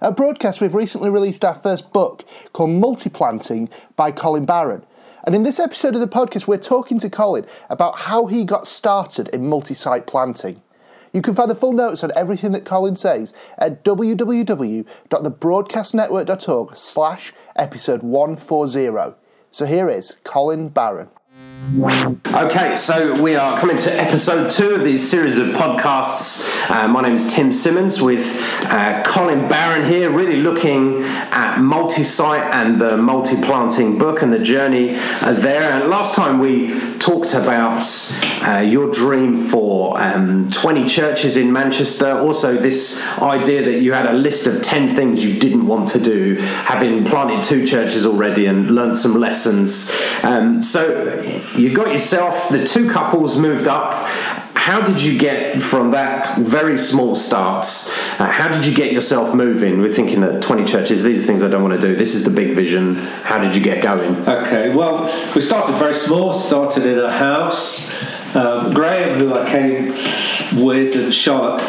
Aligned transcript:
At 0.00 0.16
Broadcast, 0.16 0.60
we've 0.60 0.74
recently 0.74 1.08
released 1.08 1.44
our 1.44 1.54
first 1.54 1.92
book 1.92 2.24
called 2.52 2.70
Multiplanting 2.70 3.70
by 3.96 4.12
Colin 4.12 4.44
Baron. 4.44 4.84
And 5.24 5.34
in 5.34 5.42
this 5.42 5.58
episode 5.58 5.94
of 5.94 6.02
the 6.02 6.06
podcast, 6.06 6.46
we're 6.46 6.58
talking 6.58 6.98
to 6.98 7.08
Colin 7.08 7.46
about 7.70 8.00
how 8.00 8.26
he 8.26 8.44
got 8.44 8.66
started 8.66 9.28
in 9.28 9.48
multi 9.48 9.72
site 9.72 10.06
planting. 10.06 10.60
You 11.14 11.22
can 11.22 11.34
find 11.34 11.50
the 11.50 11.54
full 11.54 11.72
notes 11.72 12.04
on 12.04 12.12
everything 12.14 12.52
that 12.52 12.66
Colin 12.66 12.96
says 12.96 13.32
at 13.56 13.82
www.thebroadcastnetwork.org 13.84 16.76
slash 16.76 17.32
episode 17.56 18.02
140. 18.02 19.16
So 19.50 19.64
here 19.64 19.88
is 19.88 20.18
Colin 20.24 20.68
Baron. 20.68 21.08
Okay, 21.56 22.76
so 22.76 23.20
we 23.22 23.34
are 23.34 23.58
coming 23.58 23.78
to 23.78 23.90
episode 23.90 24.50
two 24.50 24.74
of 24.74 24.84
these 24.84 25.08
series 25.08 25.38
of 25.38 25.48
podcasts. 25.48 26.50
Uh, 26.70 26.86
my 26.86 27.00
name 27.00 27.14
is 27.14 27.32
Tim 27.32 27.50
Simmons 27.50 28.00
with 28.00 28.36
uh, 28.64 29.02
Colin 29.06 29.48
Baron 29.48 29.88
here, 29.88 30.10
really 30.10 30.36
looking 30.36 31.02
at 31.02 31.58
multi 31.60 32.02
site 32.02 32.42
and 32.54 32.78
the 32.78 32.98
multi 32.98 33.40
planting 33.40 33.96
book 33.98 34.20
and 34.20 34.32
the 34.32 34.38
journey 34.38 34.96
uh, 34.96 35.32
there. 35.32 35.72
And 35.72 35.88
last 35.88 36.14
time 36.14 36.40
we 36.40 36.95
talked 37.06 37.34
about 37.34 37.84
uh, 38.48 38.58
your 38.58 38.90
dream 38.90 39.36
for 39.36 40.00
um, 40.00 40.50
20 40.50 40.86
churches 40.88 41.36
in 41.36 41.52
Manchester, 41.52 42.18
also 42.18 42.56
this 42.56 43.06
idea 43.18 43.62
that 43.64 43.80
you 43.80 43.92
had 43.92 44.06
a 44.06 44.12
list 44.12 44.48
of 44.48 44.60
10 44.60 44.88
things 44.96 45.24
you 45.24 45.38
didn't 45.38 45.68
want 45.68 45.88
to 45.88 46.00
do, 46.00 46.34
having 46.64 47.04
planted 47.04 47.44
two 47.44 47.64
churches 47.64 48.06
already 48.06 48.46
and 48.46 48.72
learned 48.72 48.98
some 48.98 49.14
lessons. 49.14 49.94
Um, 50.24 50.60
so 50.60 51.22
you 51.54 51.72
got 51.72 51.92
yourself, 51.92 52.48
the 52.48 52.64
two 52.64 52.90
couples 52.90 53.38
moved 53.38 53.68
up. 53.68 53.92
How 54.56 54.80
did 54.80 55.00
you 55.00 55.16
get 55.16 55.62
from 55.62 55.92
that 55.92 56.38
very 56.38 56.76
small 56.76 57.14
start? 57.14 57.66
Uh, 58.18 58.26
how 58.26 58.48
did 58.48 58.66
you 58.66 58.74
get 58.74 58.92
yourself 58.92 59.32
moving? 59.32 59.80
We're 59.80 59.92
thinking 59.92 60.22
that 60.22 60.42
20 60.42 60.64
churches, 60.64 61.04
these 61.04 61.22
are 61.22 61.26
things 61.26 61.44
I 61.44 61.48
don't 61.48 61.62
want 61.62 61.80
to 61.80 61.86
do. 61.86 61.94
This 61.94 62.16
is 62.16 62.24
the 62.24 62.30
big 62.30 62.52
vision. 62.52 62.96
How 62.96 63.38
did 63.38 63.54
you 63.54 63.62
get 63.62 63.82
going? 63.82 64.16
Okay, 64.28 64.74
well, 64.74 65.04
we 65.34 65.40
started 65.40 65.76
very 65.76 65.94
small, 65.94 66.32
started 66.32 66.84
in 66.84 66.98
a 66.98 67.12
house. 67.12 67.94
Um, 68.34 68.74
Graham, 68.74 69.18
who 69.20 69.34
I 69.34 69.48
came 69.48 70.64
with, 70.64 70.96
and 70.96 71.14
Charlotte, 71.14 71.62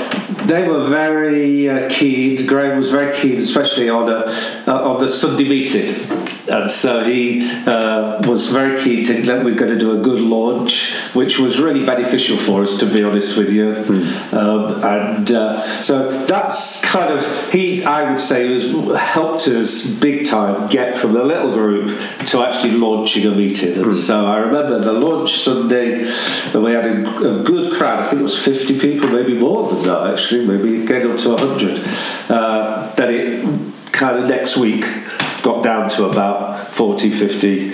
they 0.47 0.67
were 0.67 0.87
very 0.87 1.69
uh, 1.69 1.89
keen. 1.89 2.47
Graham 2.47 2.77
was 2.77 2.89
very 2.89 3.15
keen, 3.15 3.37
especially 3.37 3.89
on, 3.89 4.09
a, 4.09 4.63
uh, 4.65 4.91
on 4.91 4.99
the 4.99 5.07
Sunday 5.07 5.47
meeting 5.47 6.26
and 6.49 6.69
so 6.69 7.03
he 7.03 7.49
uh, 7.65 8.21
was 8.27 8.51
very 8.51 8.81
keen 8.81 9.03
to 9.05 9.21
that 9.23 9.43
we're 9.43 9.55
going 9.55 9.71
to 9.71 9.79
do 9.79 9.99
a 9.99 10.01
good 10.01 10.19
launch, 10.19 10.93
which 11.13 11.39
was 11.39 11.59
really 11.59 11.85
beneficial 11.85 12.37
for 12.37 12.63
us, 12.63 12.77
to 12.79 12.85
be 12.85 13.03
honest 13.03 13.37
with 13.37 13.51
you. 13.51 13.73
Mm. 13.73 14.33
Um, 14.33 14.83
and 14.83 15.31
uh, 15.31 15.81
so 15.81 16.25
that's 16.25 16.83
kind 16.85 17.11
of 17.11 17.51
he, 17.51 17.83
I 17.83 18.09
would 18.09 18.19
say, 18.19 18.53
was 18.53 18.97
helped 18.99 19.47
us 19.47 19.99
big 19.99 20.27
time 20.27 20.69
get 20.69 20.97
from 20.97 21.13
the 21.13 21.23
little 21.23 21.53
group 21.53 21.87
to 22.27 22.45
actually 22.45 22.73
launching 22.73 23.25
a 23.25 23.31
meeting. 23.31 23.73
And 23.73 23.85
mm. 23.85 23.93
so 23.93 24.25
I 24.25 24.37
remember 24.37 24.79
the 24.79 24.93
launch 24.93 25.39
Sunday, 25.39 26.09
and 26.53 26.63
we 26.63 26.71
had 26.71 26.85
a, 26.85 27.39
a, 27.39 27.43
good 27.43 27.73
crowd. 27.73 27.99
I 28.03 28.07
think 28.07 28.21
it 28.21 28.23
was 28.23 28.41
fifty 28.41 28.79
people, 28.79 29.09
maybe 29.09 29.33
more 29.33 29.69
than 29.71 29.83
that 29.83 30.13
actually, 30.13 30.47
maybe 30.47 30.85
getting 30.85 31.11
up 31.11 31.17
to 31.19 31.37
hundred. 31.37 31.85
Uh, 32.29 32.93
then 32.95 33.13
it 33.13 33.91
kind 33.91 34.17
of 34.17 34.29
next 34.29 34.57
week 34.57 34.85
got 35.41 35.63
down 35.63 35.89
to 35.89 36.05
about 36.09 36.67
40, 36.69 37.09
50 37.09 37.73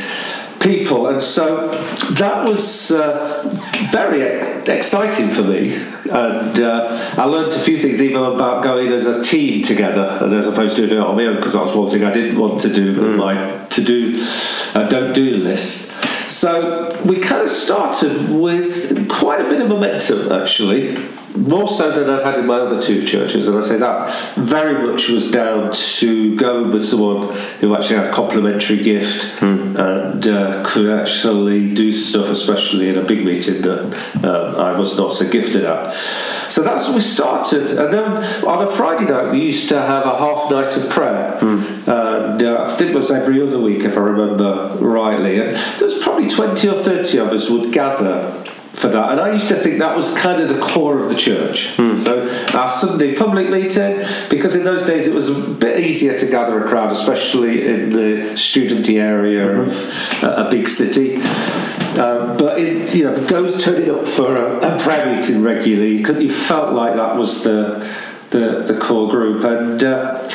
people. 0.64 1.08
And 1.08 1.22
so 1.22 1.68
that 2.14 2.48
was 2.48 2.92
uh, 2.92 3.44
very 3.92 4.24
ex- 4.24 4.68
exciting 4.68 5.30
for 5.30 5.44
me. 5.44 5.76
And 5.76 6.60
uh, 6.60 7.14
I 7.18 7.26
learned 7.26 7.54
a 7.54 7.60
few 7.60 7.78
things 7.78 8.02
even 8.02 8.24
about 8.24 8.64
going 8.64 8.92
as 8.92 9.06
a 9.06 9.22
team 9.22 9.62
together 9.62 10.18
and 10.22 10.34
as 10.34 10.48
opposed 10.48 10.76
to 10.78 10.88
doing 10.88 11.02
it 11.02 11.06
on 11.06 11.16
my 11.16 11.26
own 11.26 11.36
because 11.36 11.54
that's 11.54 11.74
one 11.74 11.90
thing 11.90 12.04
I 12.04 12.14
didn't 12.14 12.40
want 12.40 12.62
to 12.62 12.74
do 12.74 12.96
mm. 12.96 13.18
my 13.18 13.66
to 13.68 13.84
do 13.84 14.26
uh, 14.74 14.88
don't 14.88 15.14
do 15.14 15.38
list. 15.38 15.92
So 16.30 16.98
we 17.06 17.20
kind 17.20 17.44
of 17.44 17.50
started 17.50 18.30
with 18.30 19.10
quite 19.10 19.42
a 19.42 19.50
bit 19.50 19.62
of 19.62 19.68
momentum 19.68 20.32
actually 20.32 20.98
more 21.36 21.68
so 21.68 21.92
than 21.92 22.10
I'd 22.10 22.24
had 22.24 22.38
in 22.38 22.46
my 22.46 22.56
other 22.56 22.82
two 22.82 23.06
churches, 23.06 23.48
and 23.48 23.58
I 23.58 23.62
say 23.62 23.78
that 23.78 24.36
very 24.36 24.88
much 24.88 25.10
was 25.10 25.32
down 25.32 25.72
to 25.72 26.36
going 26.36 26.72
with 26.72 26.86
someone 26.86 27.36
who 27.60 27.76
actually 27.76 27.98
had 27.98 28.08
a 28.08 28.12
complementary 28.12 28.78
gift 28.78 29.40
hmm. 29.40 29.76
and 29.76 30.28
uh, 30.28 30.64
could 30.66 30.90
actually 30.90 31.74
do 31.74 31.92
stuff, 31.92 32.28
especially 32.30 32.90
in 32.90 32.98
a 32.98 33.04
big 33.04 33.26
meeting 33.26 33.62
that 33.64 34.24
uh, 34.24 34.64
I 34.64 34.78
was 34.78 34.98
not 34.98 35.14
so 35.14 35.30
gifted 35.30 35.66
at. 35.66 35.96
So 36.50 36.62
that's 36.62 36.90
we 36.90 37.02
started, 37.02 37.72
and 37.72 37.92
then 37.92 38.46
on 38.46 38.68
a 38.68 38.72
Friday 38.72 39.06
night 39.06 39.32
we 39.32 39.42
used 39.42 39.70
to 39.70 39.82
have 39.82 40.06
a 40.06 40.18
half 40.18 40.52
night 40.52 40.78
of 40.78 40.90
prayer, 40.90 41.38
hmm. 41.40 41.63
Uh, 41.88 42.38
I 42.68 42.76
think 42.78 42.92
it 42.92 42.96
was 42.96 43.12
every 43.12 43.42
other 43.42 43.60
week 43.60 43.84
if 43.84 43.98
I 43.98 44.02
remember 44.02 44.76
rightly. 44.80 45.40
And 45.40 45.56
there 45.56 45.88
was 45.88 46.02
probably 46.04 46.30
twenty 46.30 46.70
or 46.70 46.76
thirty 46.76 47.18
of 47.18 47.30
us 47.30 47.50
would 47.50 47.72
gather 47.72 48.44
for 48.74 48.88
that. 48.88 49.12
And 49.12 49.20
I 49.22 49.32
used 49.32 49.50
to 49.50 49.56
think 49.56 49.78
that 49.80 49.96
was 49.96 50.18
kind 50.18 50.42
of 50.42 50.50
the 50.50 50.60
core 50.60 50.98
of 50.98 51.08
the 51.10 51.16
church. 51.16 51.76
Mm. 51.78 51.96
So 51.98 52.58
our 52.58 52.70
Sunday 52.70 53.16
public 53.16 53.50
meeting, 53.50 54.04
because 54.30 54.56
in 54.56 54.64
those 54.64 54.86
days 54.86 55.06
it 55.06 55.14
was 55.14 55.30
a 55.30 55.54
bit 55.54 55.80
easier 55.80 56.18
to 56.18 56.26
gather 56.26 56.64
a 56.64 56.68
crowd, 56.68 56.92
especially 56.92 57.68
in 57.68 57.92
the 57.92 58.34
studenty 58.34 59.00
area 59.00 59.46
mm-hmm. 59.46 60.26
of 60.26 60.48
a 60.48 60.50
big 60.50 60.68
city. 60.68 61.18
Um, 62.00 62.38
but 62.38 62.60
it, 62.60 62.96
you 62.96 63.04
know, 63.04 63.14
those 63.16 63.64
turning 63.64 63.92
up 63.92 64.08
for 64.08 64.36
a, 64.36 64.58
a 64.58 64.80
prayer 64.80 65.16
meeting 65.16 65.44
regularly, 65.44 65.98
you 66.24 66.34
felt 66.34 66.74
like 66.74 66.96
that 66.96 67.16
was 67.16 67.44
the 67.44 67.88
the, 68.32 68.64
the 68.66 68.80
core 68.80 69.08
group. 69.12 69.44
And 69.44 69.84
uh, 69.84 70.28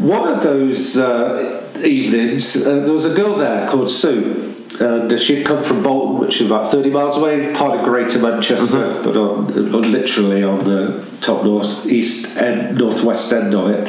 one 0.00 0.28
of 0.28 0.42
those 0.42 0.96
uh, 0.96 1.70
evenings, 1.84 2.56
uh, 2.56 2.80
there 2.80 2.92
was 2.92 3.04
a 3.04 3.14
girl 3.14 3.36
there 3.36 3.68
called 3.68 3.90
Sue 3.90 4.50
and 4.80 5.18
she'd 5.20 5.44
come 5.44 5.62
from 5.62 5.82
Bolton, 5.82 6.18
which 6.18 6.40
is 6.40 6.46
about 6.46 6.70
30 6.70 6.90
miles 6.90 7.16
away, 7.18 7.52
part 7.52 7.78
of 7.78 7.84
Greater 7.84 8.18
Manchester, 8.18 8.78
mm-hmm. 8.78 9.02
but 9.02 9.16
on, 9.16 9.74
on, 9.74 9.92
literally 9.92 10.42
on 10.42 10.64
the 10.64 11.06
top 11.20 11.44
north 11.44 11.86
east 11.86 12.38
end, 12.38 12.78
northwest 12.78 13.30
end 13.30 13.54
of 13.54 13.68
it. 13.68 13.86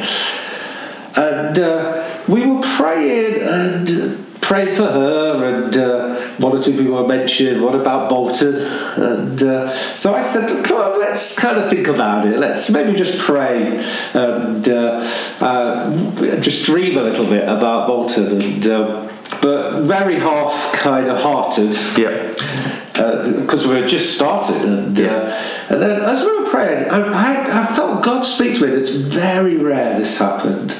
And 1.16 1.58
uh, 1.58 2.20
we 2.28 2.46
were 2.46 2.60
praying 2.60 3.40
and 3.42 3.88
praying 4.52 4.76
for 4.76 4.84
her, 4.84 5.44
and 5.44 5.74
uh, 5.78 6.20
one 6.36 6.54
or 6.54 6.62
two 6.62 6.72
people 6.72 6.92
were 6.92 7.08
mentioned. 7.08 7.62
What 7.62 7.74
about 7.74 8.10
Bolton? 8.10 8.56
And 9.00 9.42
uh, 9.42 9.94
so 9.94 10.14
I 10.14 10.20
said, 10.20 10.62
"Come 10.66 10.76
on, 10.76 11.00
let's 11.00 11.38
kind 11.38 11.56
of 11.56 11.70
think 11.70 11.88
about 11.88 12.26
it. 12.26 12.38
Let's 12.38 12.68
maybe 12.68 12.92
just 12.92 13.18
pray 13.18 13.82
and 14.12 14.68
uh, 14.68 15.10
uh, 15.40 16.36
just 16.40 16.66
dream 16.66 16.98
a 16.98 17.02
little 17.02 17.24
bit 17.24 17.48
about 17.48 17.86
Bolton." 17.86 18.42
And 18.42 18.66
uh, 18.66 19.08
but 19.40 19.82
very 19.84 20.16
half 20.16 20.74
kind 20.74 21.08
of 21.08 21.18
hearted. 21.18 21.74
Yeah. 21.96 22.34
Because 23.24 23.66
we 23.66 23.76
had 23.76 23.88
just 23.88 24.14
started, 24.14 24.62
and 24.62 25.00
uh, 25.00 25.40
and 25.68 25.82
then 25.82 26.02
as 26.02 26.22
we 26.22 26.40
were 26.40 26.50
praying, 26.50 26.90
I, 26.90 27.00
I, 27.00 27.62
I, 27.62 27.66
felt 27.66 28.02
God 28.02 28.22
speak 28.22 28.58
to 28.58 28.66
me. 28.66 28.72
It's 28.72 28.90
very 28.90 29.56
rare 29.56 29.98
this 29.98 30.18
happened 30.18 30.76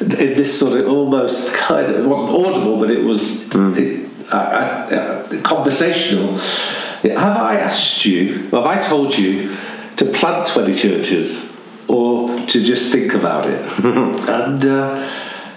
in 0.00 0.36
this 0.36 0.58
sort 0.58 0.78
of 0.78 0.88
almost 0.88 1.54
kind 1.54 1.86
of 1.86 2.04
it 2.04 2.08
wasn't 2.08 2.46
audible, 2.46 2.78
but 2.78 2.90
it 2.90 3.02
was 3.02 3.48
mm. 3.48 3.76
it, 3.76 4.32
uh, 4.32 5.42
conversational. 5.42 6.36
Have 6.38 7.36
I 7.36 7.58
asked 7.60 8.04
you? 8.04 8.48
Have 8.48 8.66
I 8.66 8.80
told 8.80 9.16
you 9.16 9.56
to 9.96 10.04
plant 10.06 10.48
twenty 10.48 10.74
churches, 10.74 11.56
or 11.88 12.28
to 12.28 12.60
just 12.60 12.92
think 12.92 13.14
about 13.14 13.48
it? 13.48 13.78
and 13.84 14.64
uh, 14.64 15.10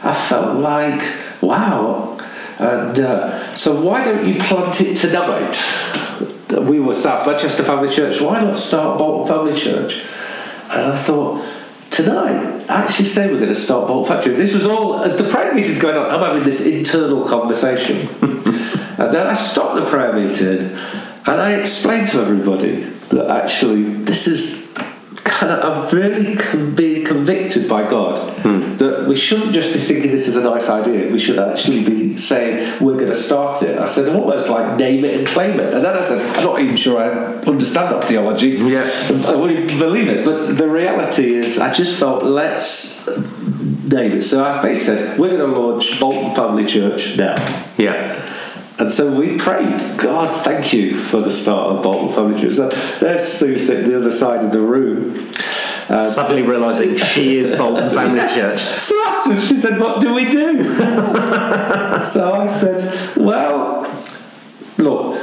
I 0.04 0.14
felt 0.14 0.58
like, 0.58 1.02
wow, 1.42 2.20
and 2.60 3.00
uh, 3.00 3.56
so, 3.56 3.82
why 3.82 4.04
don't 4.04 4.28
you 4.28 4.38
plant 4.38 4.82
it 4.82 4.96
tonight? 4.96 5.56
We 6.52 6.80
were 6.80 6.94
South 6.94 7.28
Manchester 7.28 7.64
Family 7.64 7.94
Church. 7.94 8.22
Why 8.22 8.42
not 8.42 8.58
start 8.58 8.98
Bolton 8.98 9.28
Family 9.28 9.60
Church? 9.60 10.06
And 10.70 10.92
I 10.92 10.98
thought, 10.98 11.46
tonight, 11.90 12.66
actually 12.68 13.06
say 13.06 13.28
we're 13.28 13.40
going 13.40 13.50
to 13.50 13.56
start 13.56 13.88
Bolton 13.88 14.16
Factory. 14.16 14.36
This 14.36 14.54
was 14.54 14.66
all 14.66 15.02
as 15.04 15.18
the 15.18 15.30
prayer 15.30 15.54
meeting 15.54 15.72
is 15.72 15.82
going 15.82 15.96
on. 15.96 16.10
I'm 16.10 16.22
having 16.22 16.44
this 16.44 16.66
internal 16.66 17.28
conversation, 17.28 18.08
and 18.22 19.14
then 19.14 19.28
I 19.28 19.34
stopped 19.34 19.76
the 19.76 19.86
prayer 19.86 20.14
meeting 20.14 20.78
and 21.30 21.40
I 21.40 21.54
explained 21.54 22.08
to 22.08 22.22
everybody 22.22 22.82
that 23.10 23.30
actually 23.30 23.84
this 23.84 24.28
is 24.28 24.69
kind 25.24 25.52
of 25.52 25.86
I've 25.86 25.94
really 25.94 26.36
con- 26.36 26.76
been 26.76 27.06
convicted 27.06 27.70
by 27.70 27.90
God 27.90 28.18
hmm. 28.42 28.78
that 28.78 29.08
we 29.08 29.16
shouldn't 29.16 29.52
just 29.52 29.74
be 29.74 29.80
thinking 29.80 30.12
this 30.12 30.28
is 30.28 30.36
a 30.36 30.44
nice 30.44 30.70
idea. 30.70 31.12
We 31.12 31.20
should 31.20 31.40
actually 31.40 31.84
be 31.84 32.18
saying 32.18 32.84
we're 32.84 32.96
going 32.96 33.08
to 33.08 33.16
start 33.16 33.62
it. 33.64 33.78
I 33.78 33.86
said 33.86 34.10
almost 34.10 34.50
like 34.50 34.78
name 34.78 35.06
it 35.06 35.18
and 35.18 35.28
claim 35.28 35.60
it. 35.60 35.74
And 35.74 35.84
then 35.84 35.98
I 35.98 36.02
said 36.02 36.20
I'm 36.38 36.44
not 36.44 36.60
even 36.60 36.76
sure 36.76 37.00
I 37.00 37.10
understand 37.44 37.94
that 37.94 38.04
theology. 38.04 38.50
Yeah. 38.50 38.90
I 39.28 39.36
wouldn't 39.36 39.68
believe 39.80 40.10
it. 40.10 40.26
But 40.26 40.58
the 40.58 40.68
reality 40.68 41.34
is, 41.34 41.58
I 41.58 41.74
just 41.74 42.00
felt 42.00 42.24
let's 42.24 43.08
name 43.08 44.14
it. 44.14 44.22
So 44.22 44.44
I 44.44 44.62
basically 44.62 45.06
said 45.06 45.20
we're 45.20 45.36
going 45.38 45.52
to 45.52 45.60
launch 45.60 46.00
Bolton 46.00 46.36
Family 46.36 46.66
Church 46.66 47.18
now. 47.18 47.36
Yeah. 47.78 48.29
And 48.80 48.90
so 48.90 49.12
we 49.14 49.38
prayed, 49.38 49.98
God, 49.98 50.44
thank 50.46 50.72
you 50.72 50.98
for 50.98 51.20
the 51.20 51.30
start 51.32 51.76
of 51.76 51.84
Bolton 51.84 52.16
Family 52.16 52.40
Church. 52.42 52.54
So 52.56 52.70
there's 53.02 53.28
Sue 53.28 53.60
sitting 53.60 53.90
the 53.90 53.98
other 54.00 54.12
side 54.12 54.44
of 54.44 54.52
the 54.54 54.62
room. 54.62 55.28
Uh, 55.90 56.06
Suddenly 56.08 56.44
realising 56.44 56.96
she 56.96 57.38
is 57.38 57.52
Bolton 57.58 57.90
Family 57.90 58.22
Church. 58.34 58.60
So 58.62 58.96
after 59.06 59.42
she 59.42 59.56
said, 59.58 59.80
What 59.82 60.00
do 60.02 60.14
we 60.14 60.30
do? 60.30 60.64
so 62.04 62.34
I 62.34 62.48
said, 62.48 63.18
Well, 63.18 63.82
look, 64.78 65.18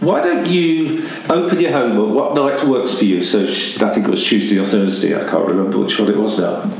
why 0.00 0.22
don't 0.22 0.46
you 0.46 1.06
open 1.28 1.60
your 1.60 1.72
home 1.72 1.98
up? 1.98 2.08
What 2.14 2.34
night 2.34 2.64
works 2.66 2.94
for 2.98 3.04
you? 3.04 3.22
So 3.22 3.46
she- 3.46 3.84
I 3.84 3.90
think 3.90 4.06
it 4.06 4.10
was 4.10 4.24
Tuesday 4.24 4.58
or 4.58 4.64
Thursday, 4.64 5.14
I 5.14 5.28
can't 5.28 5.46
remember 5.46 5.78
which 5.78 5.98
one 5.98 6.08
it 6.08 6.16
was 6.16 6.38
now. 6.38 6.70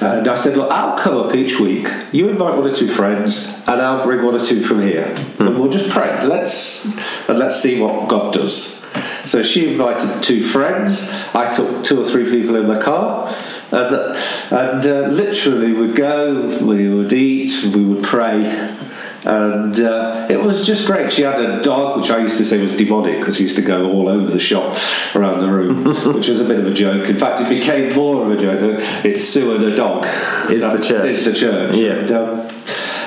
Uh, 0.00 0.18
and 0.18 0.28
I 0.28 0.34
said, 0.34 0.56
Look, 0.56 0.70
I'll 0.70 0.98
come 0.98 1.16
up 1.16 1.34
each 1.34 1.60
week. 1.60 1.88
You 2.12 2.28
invite 2.28 2.54
one 2.54 2.68
or 2.68 2.74
two 2.74 2.88
friends, 2.88 3.62
and 3.66 3.82
I'll 3.82 4.02
bring 4.02 4.24
one 4.24 4.34
or 4.34 4.44
two 4.44 4.62
from 4.62 4.80
here. 4.80 5.06
Hmm. 5.16 5.48
And 5.48 5.60
we'll 5.60 5.70
just 5.70 5.90
pray. 5.90 6.24
Let's 6.26 6.86
and 7.28 7.38
let's 7.38 7.60
see 7.60 7.80
what 7.80 8.08
God 8.08 8.32
does. 8.32 8.80
So 9.24 9.42
she 9.42 9.72
invited 9.72 10.22
two 10.22 10.42
friends. 10.42 11.12
I 11.34 11.52
took 11.52 11.84
two 11.84 12.00
or 12.00 12.04
three 12.04 12.30
people 12.30 12.56
in 12.56 12.66
the 12.66 12.80
car. 12.80 13.28
And, 13.72 13.94
uh, 13.94 14.20
and 14.50 14.86
uh, 14.86 15.08
literally, 15.08 15.72
we'd 15.72 15.94
go, 15.94 16.58
we 16.64 16.88
would 16.88 17.12
eat, 17.12 17.62
we 17.74 17.84
would 17.84 18.02
pray. 18.02 18.76
And 19.24 19.78
uh, 19.78 20.28
it 20.30 20.40
was 20.40 20.66
just 20.66 20.86
great. 20.86 21.12
She 21.12 21.22
had 21.22 21.38
a 21.38 21.62
dog, 21.62 22.00
which 22.00 22.10
I 22.10 22.18
used 22.18 22.38
to 22.38 22.44
say 22.44 22.60
was 22.60 22.74
demonic 22.74 23.18
because 23.18 23.36
he 23.36 23.44
used 23.44 23.56
to 23.56 23.62
go 23.62 23.90
all 23.90 24.08
over 24.08 24.30
the 24.30 24.38
shop 24.38 24.76
around 25.14 25.40
the 25.40 25.50
room, 25.50 25.84
which 26.14 26.28
was 26.28 26.40
a 26.40 26.44
bit 26.44 26.58
of 26.58 26.66
a 26.66 26.72
joke. 26.72 27.08
In 27.08 27.16
fact, 27.16 27.40
it 27.40 27.48
became 27.48 27.94
more 27.94 28.22
of 28.22 28.30
a 28.30 28.36
joke 28.36 28.60
that 28.60 29.04
it's 29.04 29.22
Sue 29.22 29.54
and 29.54 29.64
a 29.64 29.76
dog. 29.76 30.06
Is 30.50 30.62
the 30.62 30.78
church. 30.82 31.10
It's 31.10 31.24
the 31.26 31.34
church. 31.34 31.74
Yeah. 31.74 31.92
And, 31.92 32.12
um, 32.12 32.40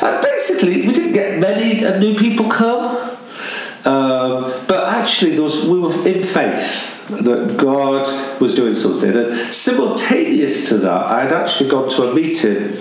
and 0.04 0.22
basically, 0.22 0.86
we 0.86 0.94
didn't 0.94 1.14
get 1.14 1.40
many 1.40 1.84
uh, 1.84 1.98
new 1.98 2.16
people 2.16 2.48
come. 2.48 3.18
Um, 3.86 4.54
but 4.68 4.88
actually, 4.88 5.32
there 5.32 5.44
was, 5.44 5.66
we 5.66 5.80
were 5.80 6.08
in 6.08 6.24
faith 6.24 6.94
that 7.10 7.58
God 7.58 8.40
was 8.40 8.56
doing 8.56 8.74
something. 8.74 9.16
And 9.16 9.54
simultaneous 9.54 10.70
to 10.70 10.78
that, 10.78 11.06
I 11.08 11.24
had 11.24 11.34
actually 11.34 11.70
gone 11.70 11.90
to 11.90 12.04
a 12.04 12.14
meeting 12.14 12.78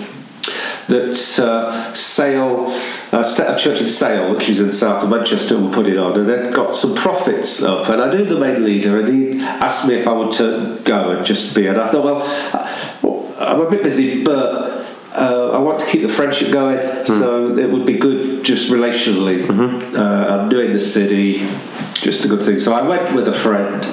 that 0.87 1.39
uh, 1.39 1.93
Sale, 1.93 2.69
uh, 3.13 3.45
a 3.47 3.57
church 3.57 3.79
in 3.79 3.89
Sale, 3.89 4.33
which 4.33 4.49
is 4.49 4.59
in 4.59 4.67
the 4.67 4.73
south 4.73 5.03
of 5.03 5.09
Manchester, 5.09 5.55
put 5.69 5.87
it 5.87 5.97
on, 5.97 6.19
and 6.19 6.27
they'd 6.27 6.53
got 6.53 6.73
some 6.73 6.95
prophets 6.95 7.61
up, 7.61 7.89
and 7.89 8.01
I 8.01 8.13
knew 8.13 8.25
the 8.25 8.39
main 8.39 8.63
leader, 8.65 8.99
and 8.99 9.07
he 9.07 9.39
asked 9.39 9.87
me 9.87 9.95
if 9.95 10.07
I 10.07 10.13
would 10.13 10.31
to 10.33 10.79
go 10.83 11.11
and 11.11 11.25
just 11.25 11.55
be, 11.55 11.67
and 11.67 11.77
I 11.77 11.87
thought, 11.89 12.03
well, 12.03 13.35
I'm 13.39 13.61
a 13.61 13.69
bit 13.69 13.83
busy, 13.83 14.23
but. 14.23 14.71
Uh, 15.15 15.51
I 15.51 15.59
want 15.59 15.77
to 15.77 15.85
keep 15.85 16.01
the 16.01 16.09
friendship 16.09 16.51
going, 16.51 17.05
so 17.05 17.55
it 17.55 17.69
would 17.69 17.85
be 17.85 17.99
good 17.99 18.43
just 18.43 18.71
relationally. 18.71 19.47
Uh, 19.95 20.01
I'm 20.01 20.49
doing 20.49 20.73
the 20.73 20.79
city, 20.79 21.47
just 21.93 22.25
a 22.25 22.27
good 22.27 22.41
thing. 22.41 22.59
So 22.59 22.73
I 22.73 22.81
went 22.81 23.13
with 23.13 23.27
a 23.27 23.31
friend, 23.31 23.85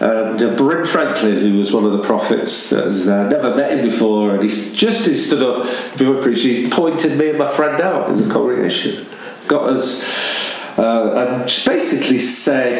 and 0.00 0.42
uh, 0.42 0.84
Franklin, 0.86 1.38
who 1.40 1.58
was 1.58 1.72
one 1.72 1.84
of 1.84 1.92
the 1.92 2.02
prophets, 2.02 2.70
that 2.70 2.84
has 2.84 3.06
uh, 3.06 3.28
never 3.28 3.54
met 3.54 3.72
him 3.78 3.84
before, 3.84 4.34
and 4.34 4.42
he's 4.42 4.74
just 4.74 5.06
he 5.06 5.12
stood 5.12 5.42
up 5.42 5.66
he 5.98 6.68
pointed 6.70 7.18
me 7.18 7.28
and 7.28 7.38
my 7.38 7.50
friend 7.50 7.80
out 7.82 8.08
in 8.08 8.16
the 8.16 8.32
congregation, 8.32 9.06
got 9.46 9.64
us, 9.64 10.58
uh, 10.78 11.42
and 11.42 11.42
basically 11.66 12.18
said 12.18 12.78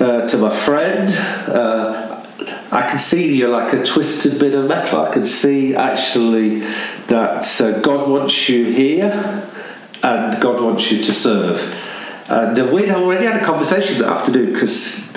uh, 0.00 0.26
to 0.28 0.38
my 0.38 0.54
friend. 0.54 1.10
Uh, 1.48 2.10
I 2.70 2.88
can 2.88 2.98
see 2.98 3.36
you're 3.36 3.50
like 3.50 3.72
a 3.74 3.84
twisted 3.84 4.40
bit 4.40 4.54
of 4.54 4.66
metal. 4.66 5.00
I 5.00 5.12
can 5.12 5.26
see 5.26 5.74
actually 5.74 6.60
that 7.08 7.60
uh, 7.60 7.80
God 7.80 8.08
wants 8.08 8.48
you 8.48 8.64
here 8.64 9.12
and 10.02 10.40
God 10.40 10.62
wants 10.62 10.90
you 10.90 11.02
to 11.02 11.12
serve. 11.12 11.60
And 12.28 12.58
uh, 12.58 12.70
we'd 12.72 12.88
already 12.88 13.26
had 13.26 13.42
a 13.42 13.44
conversation 13.44 13.98
that 13.98 14.08
afternoon 14.08 14.54
because 14.54 15.12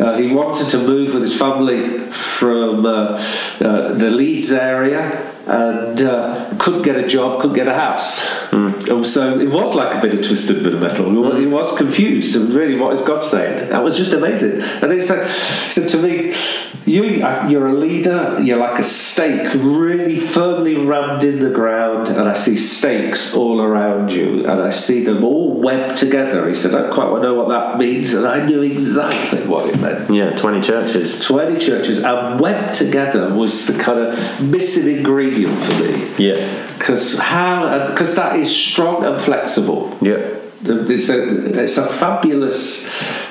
uh, 0.00 0.16
he 0.16 0.34
wanted 0.34 0.68
to 0.68 0.78
move 0.78 1.12
with 1.12 1.22
his 1.22 1.36
family 1.36 1.98
from 2.10 2.86
uh, 2.86 3.22
uh, 3.60 3.92
the 3.92 4.10
Leeds 4.10 4.52
area 4.52 5.32
and 5.50 6.00
uh, 6.02 6.54
couldn't 6.58 6.82
get 6.82 6.96
a 6.96 7.08
job, 7.08 7.40
couldn't 7.40 7.56
get 7.56 7.66
a 7.66 7.74
house. 7.74 8.24
And 8.52 9.04
so 9.04 9.38
it 9.40 9.50
was 9.50 9.74
like 9.74 9.96
a 9.96 10.00
bit 10.00 10.14
of 10.14 10.24
twisted 10.24 10.62
bit 10.62 10.74
of 10.74 10.80
metal. 10.80 11.10
He 11.36 11.44
hmm. 11.44 11.50
was 11.50 11.76
confused 11.76 12.36
and 12.36 12.50
really, 12.54 12.78
what 12.78 12.92
is 12.92 13.02
God 13.02 13.20
saying? 13.20 13.70
That 13.70 13.82
was 13.82 13.96
just 13.96 14.12
amazing. 14.12 14.62
And 14.62 14.82
then 14.82 14.92
he 14.92 15.00
said, 15.00 15.28
he 15.28 15.72
said 15.72 15.88
to 15.88 15.98
me, 15.98 16.34
you, 16.86 17.24
uh, 17.24 17.46
you're 17.48 17.68
a 17.68 17.72
leader, 17.72 18.40
you're 18.42 18.58
like 18.58 18.78
a 18.78 18.84
stake 18.84 19.52
really 19.54 20.18
firmly 20.18 20.76
rammed 20.76 21.24
in 21.24 21.38
the 21.38 21.50
ground, 21.50 22.08
and 22.08 22.28
I 22.28 22.34
see 22.34 22.56
stakes 22.56 23.34
all 23.34 23.60
around 23.60 24.10
you, 24.10 24.48
and 24.48 24.62
I 24.62 24.70
see 24.70 25.04
them 25.04 25.22
all 25.22 25.60
webbed 25.60 25.98
together. 25.98 26.48
He 26.48 26.54
said, 26.54 26.74
I 26.74 26.82
don't 26.82 26.92
quite 26.92 27.22
know 27.22 27.34
what 27.34 27.48
that 27.48 27.78
means, 27.78 28.12
and 28.14 28.26
I 28.26 28.44
knew 28.44 28.62
exactly 28.62 29.46
what 29.46 29.68
it 29.68 29.78
meant. 29.80 30.10
Yeah, 30.10 30.30
20 30.30 30.60
churches. 30.62 31.24
20 31.24 31.64
churches, 31.64 32.02
and 32.02 32.40
webbed 32.40 32.74
together 32.74 33.32
was 33.32 33.66
the 33.66 33.80
kind 33.80 33.98
of 33.98 34.40
missing 34.40 34.96
ingredient 34.96 35.39
for 35.48 35.82
me. 35.82 36.12
Yeah. 36.18 36.68
Because 36.78 37.18
how? 37.18 37.88
Because 37.90 38.14
that 38.16 38.36
is 38.36 38.54
strong 38.54 39.04
and 39.04 39.20
flexible. 39.20 39.96
Yeah. 40.00 40.36
It's 40.62 41.08
a, 41.08 41.62
it's 41.62 41.78
a 41.78 41.86
fabulous 41.86 42.88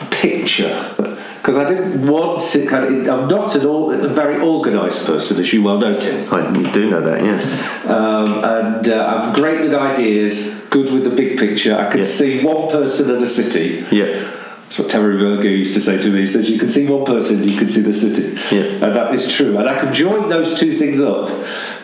picture. 0.10 0.94
Because 0.98 1.56
I 1.58 1.68
didn't 1.70 2.06
want 2.06 2.42
to 2.42 2.68
kind 2.68 2.84
of. 2.86 3.08
I'm 3.08 3.28
not 3.28 3.56
an 3.56 3.66
all, 3.66 3.92
a 3.92 4.08
very 4.08 4.42
organised 4.42 5.06
person, 5.06 5.40
as 5.40 5.52
you 5.54 5.64
well 5.64 5.78
know, 5.80 5.98
Tim. 5.98 6.32
I 6.34 6.72
do 6.72 6.90
know 6.90 7.02
that, 7.02 7.24
yes. 7.24 7.86
Um, 7.86 8.44
and 8.44 8.88
uh, 8.88 9.06
I'm 9.06 9.34
great 9.34 9.62
with 9.62 9.74
ideas, 9.74 10.66
good 10.70 10.92
with 10.92 11.06
the 11.06 11.10
big 11.12 11.38
picture. 11.40 11.76
I 11.76 11.90
can 11.90 12.00
Yeah. 12.00 12.04
see 12.06 12.44
one 12.44 12.70
person 12.70 13.16
in 13.16 13.24
a 13.24 13.28
city. 13.28 13.86
Yeah. 13.92 14.36
That's 14.64 14.78
what 14.80 14.90
Terry 14.92 15.18
Virgo 15.18 15.48
used 15.48 15.74
to 15.74 15.82
say 15.82 16.00
to 16.00 16.10
me. 16.12 16.20
He 16.22 16.28
says, 16.28 16.48
You 16.48 16.60
can 16.60 16.68
see 16.68 16.86
one 16.86 17.04
person, 17.06 17.44
you 17.44 17.58
can 17.58 17.68
see 17.68 17.82
the 17.82 17.94
city. 17.94 18.38
Yeah. 18.56 18.64
And 18.86 18.96
that 18.96 19.14
is 19.16 19.34
true. 19.34 19.58
And 19.58 19.68
I 19.68 19.80
can 19.80 19.92
join 19.94 20.30
those 20.30 20.60
two 20.60 20.74
things 20.74 21.00
up, 21.00 21.28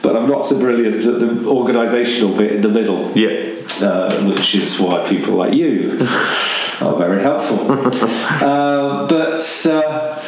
but 0.05 0.15
I'm 0.15 0.27
not 0.29 0.45
so 0.45 0.59
brilliant 0.59 1.03
at 1.03 1.19
the 1.19 1.25
organisational 1.25 2.37
bit 2.37 2.51
in 2.51 2.61
the 2.61 2.69
middle 2.69 3.11
Yeah. 3.17 3.31
uh, 3.81 4.23
which 4.29 4.53
is 4.53 4.79
why 4.79 5.07
people 5.09 5.33
like 5.33 5.53
you 5.53 5.97
are 6.81 6.95
very 6.95 7.21
helpful. 7.23 7.59
uh, 7.71 9.07
but 9.07 9.41
uh, 9.65 10.21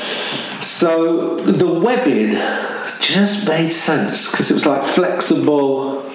so 0.61 1.35
the 1.37 1.67
webbing 1.79 2.31
just 2.99 3.47
made 3.47 3.69
sense 3.71 4.31
because 4.31 4.49
it 4.49 4.55
was 4.55 4.65
like 4.65 4.83
flexible, 4.83 6.11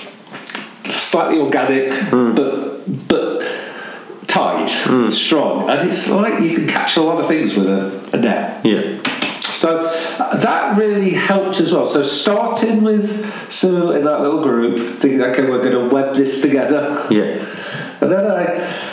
slightly 0.90 1.38
organic, 1.38 1.90
but 2.10 3.08
but 3.08 3.42
tied, 4.26 4.68
strong, 5.10 5.70
and 5.70 5.88
it's 5.88 6.10
like 6.10 6.42
you 6.42 6.56
can 6.56 6.66
catch 6.66 6.96
a 6.96 7.02
lot 7.02 7.20
of 7.20 7.28
things 7.28 7.56
with 7.56 7.68
a, 7.68 8.10
a 8.12 8.16
net. 8.16 8.64
Yeah. 8.66 8.98
That 10.30 10.76
really 10.78 11.10
helped 11.10 11.60
as 11.60 11.72
well. 11.72 11.86
So 11.86 12.02
starting 12.02 12.82
with 12.82 13.50
Sue 13.50 13.92
in 13.92 14.04
that 14.04 14.20
little 14.20 14.42
group, 14.42 14.78
thinking, 14.98 15.22
okay, 15.22 15.42
we're 15.48 15.62
going 15.62 15.88
to 15.88 15.94
web 15.94 16.14
this 16.14 16.40
together. 16.42 17.06
Yeah. 17.10 17.44
And 18.00 18.10
then 18.10 18.26
I 18.30 18.42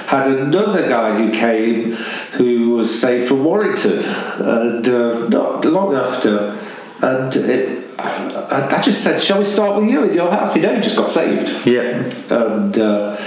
had 0.08 0.28
another 0.28 0.88
guy 0.88 1.18
who 1.18 1.32
came 1.32 1.94
who 2.38 2.76
was 2.76 3.02
saved 3.02 3.28
from 3.28 3.44
Warrington, 3.44 4.00
and 4.04 4.88
uh, 4.88 5.28
not 5.30 5.66
long 5.66 5.96
after, 5.96 6.56
and 7.02 7.36
it, 7.36 7.86
I, 8.00 8.78
I 8.78 8.82
just 8.82 9.04
said, 9.04 9.20
"Shall 9.22 9.40
we 9.40 9.46
start 9.46 9.82
with 9.82 9.90
you 9.90 10.04
in 10.04 10.14
your 10.14 10.30
house?" 10.30 10.54
He'd 10.54 10.66
only 10.66 10.82
just 10.82 10.96
got 10.96 11.10
saved, 11.10 11.66
Yeah. 11.66 12.04
and 12.30 12.78
uh, 12.78 13.18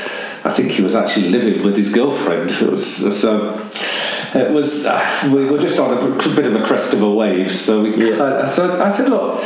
I 0.45 0.51
think 0.51 0.71
he 0.71 0.83
was 0.83 0.95
actually 0.95 1.31
living 1.31 1.65
with 1.65 1.77
his 1.77 1.91
girlfriend. 1.93 2.51
It 2.53 2.71
was, 2.71 3.21
so 3.21 3.51
it 4.35 4.51
was 4.51 4.87
uh, 4.87 5.31
we 5.35 5.45
were 5.45 5.59
just 5.59 5.79
on 5.79 5.97
a 5.97 6.35
bit 6.35 6.47
of 6.47 6.55
a 6.57 6.65
crest 6.67 6.93
of 6.95 7.03
a 7.03 7.11
wave. 7.11 7.51
So 7.53 7.83
we, 7.83 8.11
Yeah. 8.11 8.47
so 8.47 8.83
I 8.83 8.89
said, 8.89 9.09
"Look." 9.09 9.43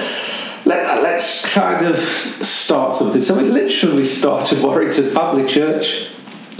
Let, 0.65 1.01
let's 1.01 1.55
kind 1.55 1.87
of 1.87 1.95
start 1.97 2.93
something. 2.93 3.23
So 3.23 3.37
we 3.41 3.45
literally 3.45 4.05
started 4.05 4.61
Warrington 4.61 5.09
Family 5.11 5.47
Church, 5.47 6.09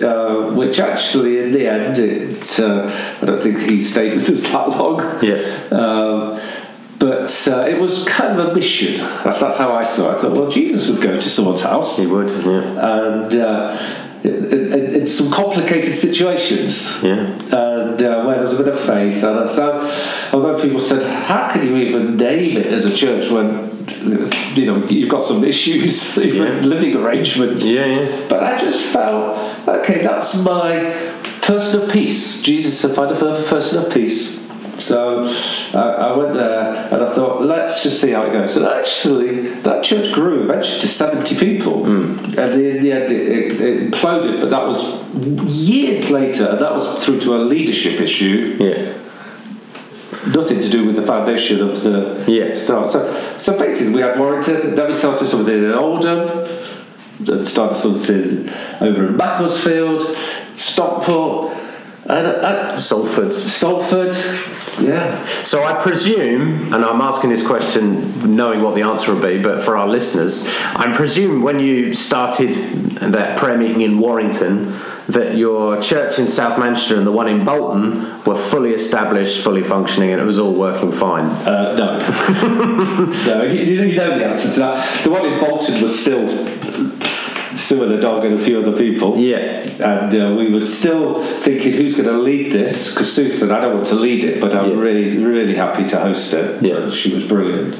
uh, 0.01 0.45
which 0.53 0.79
actually, 0.79 1.41
in 1.43 1.51
the 1.51 1.67
end, 1.67 1.99
it, 1.99 2.61
uh, 2.61 2.89
I 3.21 3.25
don't 3.27 3.41
think 3.41 3.59
he 3.59 3.81
stayed 3.81 4.15
with 4.15 4.31
us 4.31 4.43
that 4.53 4.69
long. 4.69 5.01
Yeah. 5.25 5.43
Um, 5.73 6.41
but 7.01 7.49
uh, 7.49 7.67
it 7.69 7.81
was 7.81 8.07
kind 8.07 8.39
of 8.39 8.47
a 8.51 8.55
mission. 8.55 8.99
That's, 9.25 9.41
that's 9.41 9.59
how 9.59 9.75
I 9.75 9.83
saw 9.83 10.13
it. 10.13 10.19
I 10.19 10.21
thought, 10.21 10.37
well, 10.37 10.51
Jesus 10.53 10.89
would 10.89 11.03
go 11.03 11.17
to 11.17 11.29
someone's 11.29 11.63
house 11.63 11.99
He 11.99 12.07
would, 12.07 12.31
yeah. 12.31 13.13
and 13.23 13.35
in, 14.25 14.45
in, 14.53 14.73
in 14.95 15.07
some 15.07 15.31
complicated 15.31 15.95
situations. 15.95 17.03
Yeah. 17.03 17.27
And 17.27 18.03
uh, 18.03 18.25
where 18.25 18.37
there's 18.39 18.53
a 18.53 18.57
bit 18.63 18.69
of 18.69 18.81
faith. 18.81 19.23
And 19.23 19.49
so, 19.49 19.81
although 20.33 20.61
people 20.61 20.81
said, 20.81 21.03
how 21.25 21.49
can 21.51 21.67
you 21.67 21.77
even 21.77 22.17
name 22.17 22.57
it 22.57 22.67
as 22.67 22.85
a 22.87 22.95
church 22.95 23.31
when 23.31 23.73
you 24.55 24.67
know 24.67 24.85
you've 24.87 25.11
got 25.11 25.23
some 25.23 25.45
issues, 25.53 26.19
even 26.19 26.43
Yeah. 26.47 26.61
living 26.61 26.97
arrangements? 26.97 27.67
Yeah, 27.67 27.87
yeah. 27.87 28.27
But 28.29 28.43
I 28.43 28.59
just 28.59 28.85
felt, 28.93 29.69
okay, 29.69 30.03
that's 30.03 30.45
my 30.45 31.13
person 31.43 31.83
of 31.83 31.91
peace. 31.91 32.43
Jesus 32.43 32.79
said, 32.81 32.95
find 32.97 33.11
a 33.13 33.15
person 33.45 33.85
of 33.85 33.93
peace. 33.93 34.46
So 34.79 35.25
uh, 35.75 35.79
I 35.79 36.17
went 36.17 36.35
there 36.35 36.89
and 36.93 37.03
I 37.03 37.09
thought, 37.13 37.43
let's 37.43 37.83
just 37.83 38.01
see 38.01 38.11
how 38.11 38.25
it 38.25 38.33
goes. 38.33 38.57
And 38.57 38.67
actually, 38.67 39.49
that 39.63 39.83
church 39.85 40.13
grew 40.13 40.43
eventually 40.45 40.81
to 40.81 40.89
70 40.89 41.37
people. 41.39 41.85
And 41.87 42.37
in 42.39 42.83
the 42.83 42.93
end, 42.93 43.13
it, 43.13 43.29
it, 43.29 43.61
it 43.61 43.91
imploded, 43.91 44.41
but 44.41 44.51
that 44.51 44.65
was 44.67 45.03
years 45.47 46.11
later, 46.11 46.57
that 46.57 46.73
was 46.73 47.05
through 47.05 47.21
to 47.21 47.37
a 47.37 47.39
leadership 47.39 48.01
issue 48.01 48.57
Yeah. 48.61 48.93
nothing 50.35 50.61
to 50.61 50.69
do 50.69 50.85
with 50.85 50.97
the 50.97 51.03
foundation 51.03 51.61
of 51.63 51.83
the 51.83 52.25
Yeah. 52.27 52.55
start. 52.55 52.91
So, 52.91 53.01
so 53.39 53.59
basically, 53.59 53.95
we 53.95 54.01
had 54.03 54.19
Warrington, 54.19 54.75
then 54.75 54.89
we 54.89 54.95
started 54.95 55.27
something 55.27 55.55
in 55.55 55.73
Oldham, 55.73 56.49
then 57.21 57.45
started 57.45 57.77
something 57.77 58.49
over 58.81 59.07
in 59.09 59.17
Macclesfield, 59.17 60.03
Stockport, 60.55 61.57
and 62.09 62.27
at 62.27 62.79
Salford. 62.79 63.33
Salford. 63.33 64.13
Yeah. 64.81 65.25
So 65.43 65.65
I 65.65 65.81
presume, 65.81 66.73
and 66.73 66.85
I'm 66.85 67.01
asking 67.01 67.31
this 67.31 67.47
question 67.47 68.37
knowing 68.37 68.63
what 68.63 68.75
the 68.75 68.83
answer 68.83 69.15
will 69.15 69.23
be, 69.23 69.43
but 69.43 69.63
for 69.63 69.77
our 69.77 69.89
listeners, 69.89 70.47
I 70.75 70.93
presume 70.95 71.43
when 71.43 71.59
you 71.59 71.95
started 71.95 72.53
that 72.53 73.39
prayer 73.39 73.59
meeting 73.59 73.81
in 73.81 73.99
Warrington, 73.99 74.75
that 75.09 75.37
your 75.37 75.81
church 75.81 76.19
in 76.19 76.27
South 76.27 76.59
Manchester 76.59 76.97
and 76.97 77.07
the 77.07 77.13
one 77.13 77.29
in 77.29 77.45
Bolton 77.45 78.25
were 78.25 78.35
fully 78.35 78.71
established, 78.71 79.43
fully 79.43 79.63
functioning, 79.63 80.11
and 80.11 80.21
it 80.21 80.25
was 80.25 80.39
all 80.39 80.53
working 80.53 80.91
fine. 80.91 81.27
Uh, 81.27 81.77
no. 81.77 81.99
no, 83.27 83.43
you, 83.47 83.61
you 83.63 83.95
know 83.95 84.19
the 84.19 84.27
answer 84.27 84.53
to 84.53 84.61
that. 84.61 85.05
The 85.05 85.11
one 85.11 85.25
in 85.25 85.39
Bolton 85.39 85.81
was 85.81 85.99
still 85.99 86.27
a 87.93 88.01
dog 88.01 88.25
and 88.25 88.35
a 88.35 88.43
few 88.43 88.61
other 88.61 88.77
people. 88.77 89.17
Yeah. 89.19 89.61
And 89.81 90.15
uh, 90.15 90.35
we 90.37 90.51
were 90.53 90.61
still 90.61 91.23
thinking 91.23 91.73
who's 91.73 91.95
going 91.97 92.09
to 92.09 92.19
lead 92.19 92.53
this 92.53 92.93
because 92.93 93.13
Sue 93.15 93.37
said, 93.37 93.51
I 93.51 93.61
don't 93.61 93.75
want 93.75 93.87
to 93.87 93.95
lead 93.95 94.25
it, 94.25 94.41
but 94.41 94.55
I'm 94.55 94.71
Yes. 94.71 94.81
really, 94.81 95.19
really 95.19 95.55
happy 95.55 95.85
to 95.89 95.99
host 96.01 96.33
it. 96.35 96.63
Yeah. 96.63 96.91
She 96.91 97.13
was 97.13 97.27
brilliant. 97.27 97.75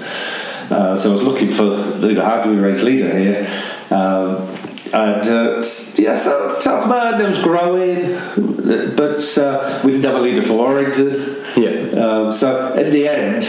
Uh, 0.71 0.97
so 0.97 1.11
I 1.11 1.13
was 1.13 1.23
looking 1.23 1.51
for, 1.51 1.65
you 1.65 2.15
know, 2.15 2.25
how 2.25 2.43
do 2.43 2.51
we 2.51 2.57
raise 2.57 2.83
leader 2.83 3.17
here? 3.17 3.47
Um, 3.91 4.49
and 4.93 5.27
uh, 5.29 5.63
yeah, 5.97 6.15
South, 6.15 6.59
South 6.59 6.89
was 6.89 7.43
growing, 7.43 8.01
but 8.97 9.39
uh, 9.39 9.81
we 9.85 9.93
didn't 9.93 10.05
have 10.05 10.15
a 10.15 10.21
leader 10.21 10.43
for 10.43 10.55
Warrington. 10.55 11.45
Yeah. 11.57 11.91
Um, 12.03 12.33
so 12.33 12.75
in 12.75 12.93
the 12.93 13.09
end, 13.09 13.45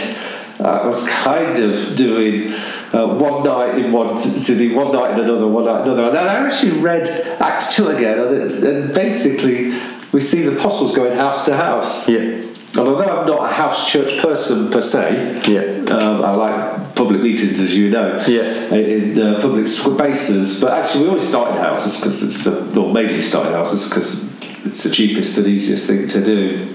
uh, 0.60 0.80
I 0.82 0.86
was 0.86 1.08
kind 1.08 1.58
of 1.58 1.96
doing 1.96 2.52
uh, 2.94 3.06
one 3.06 3.42
night 3.42 3.78
in 3.78 3.92
one 3.92 4.16
city, 4.18 4.74
one 4.74 4.92
night 4.92 5.12
in 5.12 5.20
another, 5.24 5.46
one 5.46 5.64
night 5.64 5.82
in 5.82 5.88
another. 5.92 6.04
And 6.06 6.16
then 6.16 6.26
I 6.26 6.46
actually 6.46 6.78
read 6.80 7.08
Acts 7.40 7.74
2 7.76 7.88
again, 7.88 8.18
and, 8.18 8.36
it's, 8.36 8.62
and 8.62 8.94
basically 8.94 9.78
we 10.12 10.20
see 10.20 10.42
the 10.42 10.56
apostles 10.58 10.96
going 10.96 11.16
house 11.16 11.44
to 11.46 11.56
house. 11.56 12.08
Yeah. 12.08 12.18
And 12.20 12.86
although 12.86 13.04
I'm 13.04 13.26
not 13.26 13.50
a 13.50 13.52
house 13.52 13.90
church 13.90 14.20
person 14.20 14.70
per 14.70 14.80
se, 14.80 15.42
Yeah. 15.46 15.94
um, 15.94 16.22
I 16.22 16.32
like 16.34 16.94
public 16.94 17.20
meetings, 17.22 17.60
as 17.60 17.76
you 17.76 17.90
know, 17.90 18.22
Yeah. 18.26 18.74
in 18.74 19.18
uh, 19.20 19.40
public 19.40 19.66
spaces. 19.66 20.60
But 20.60 20.72
actually, 20.72 21.04
we 21.04 21.08
always 21.08 21.28
start 21.28 21.52
in 21.52 21.56
houses 21.58 21.96
because 21.96 22.22
it's 22.22 22.44
the, 22.44 22.80
or 22.80 22.92
mainly 22.92 23.20
start 23.20 23.46
in 23.48 23.52
houses 23.52 23.88
because 23.88 24.32
it's 24.64 24.82
the 24.82 24.90
cheapest 24.90 25.38
and 25.38 25.46
easiest 25.46 25.86
thing 25.86 26.06
to 26.08 26.22
do. 26.24 26.74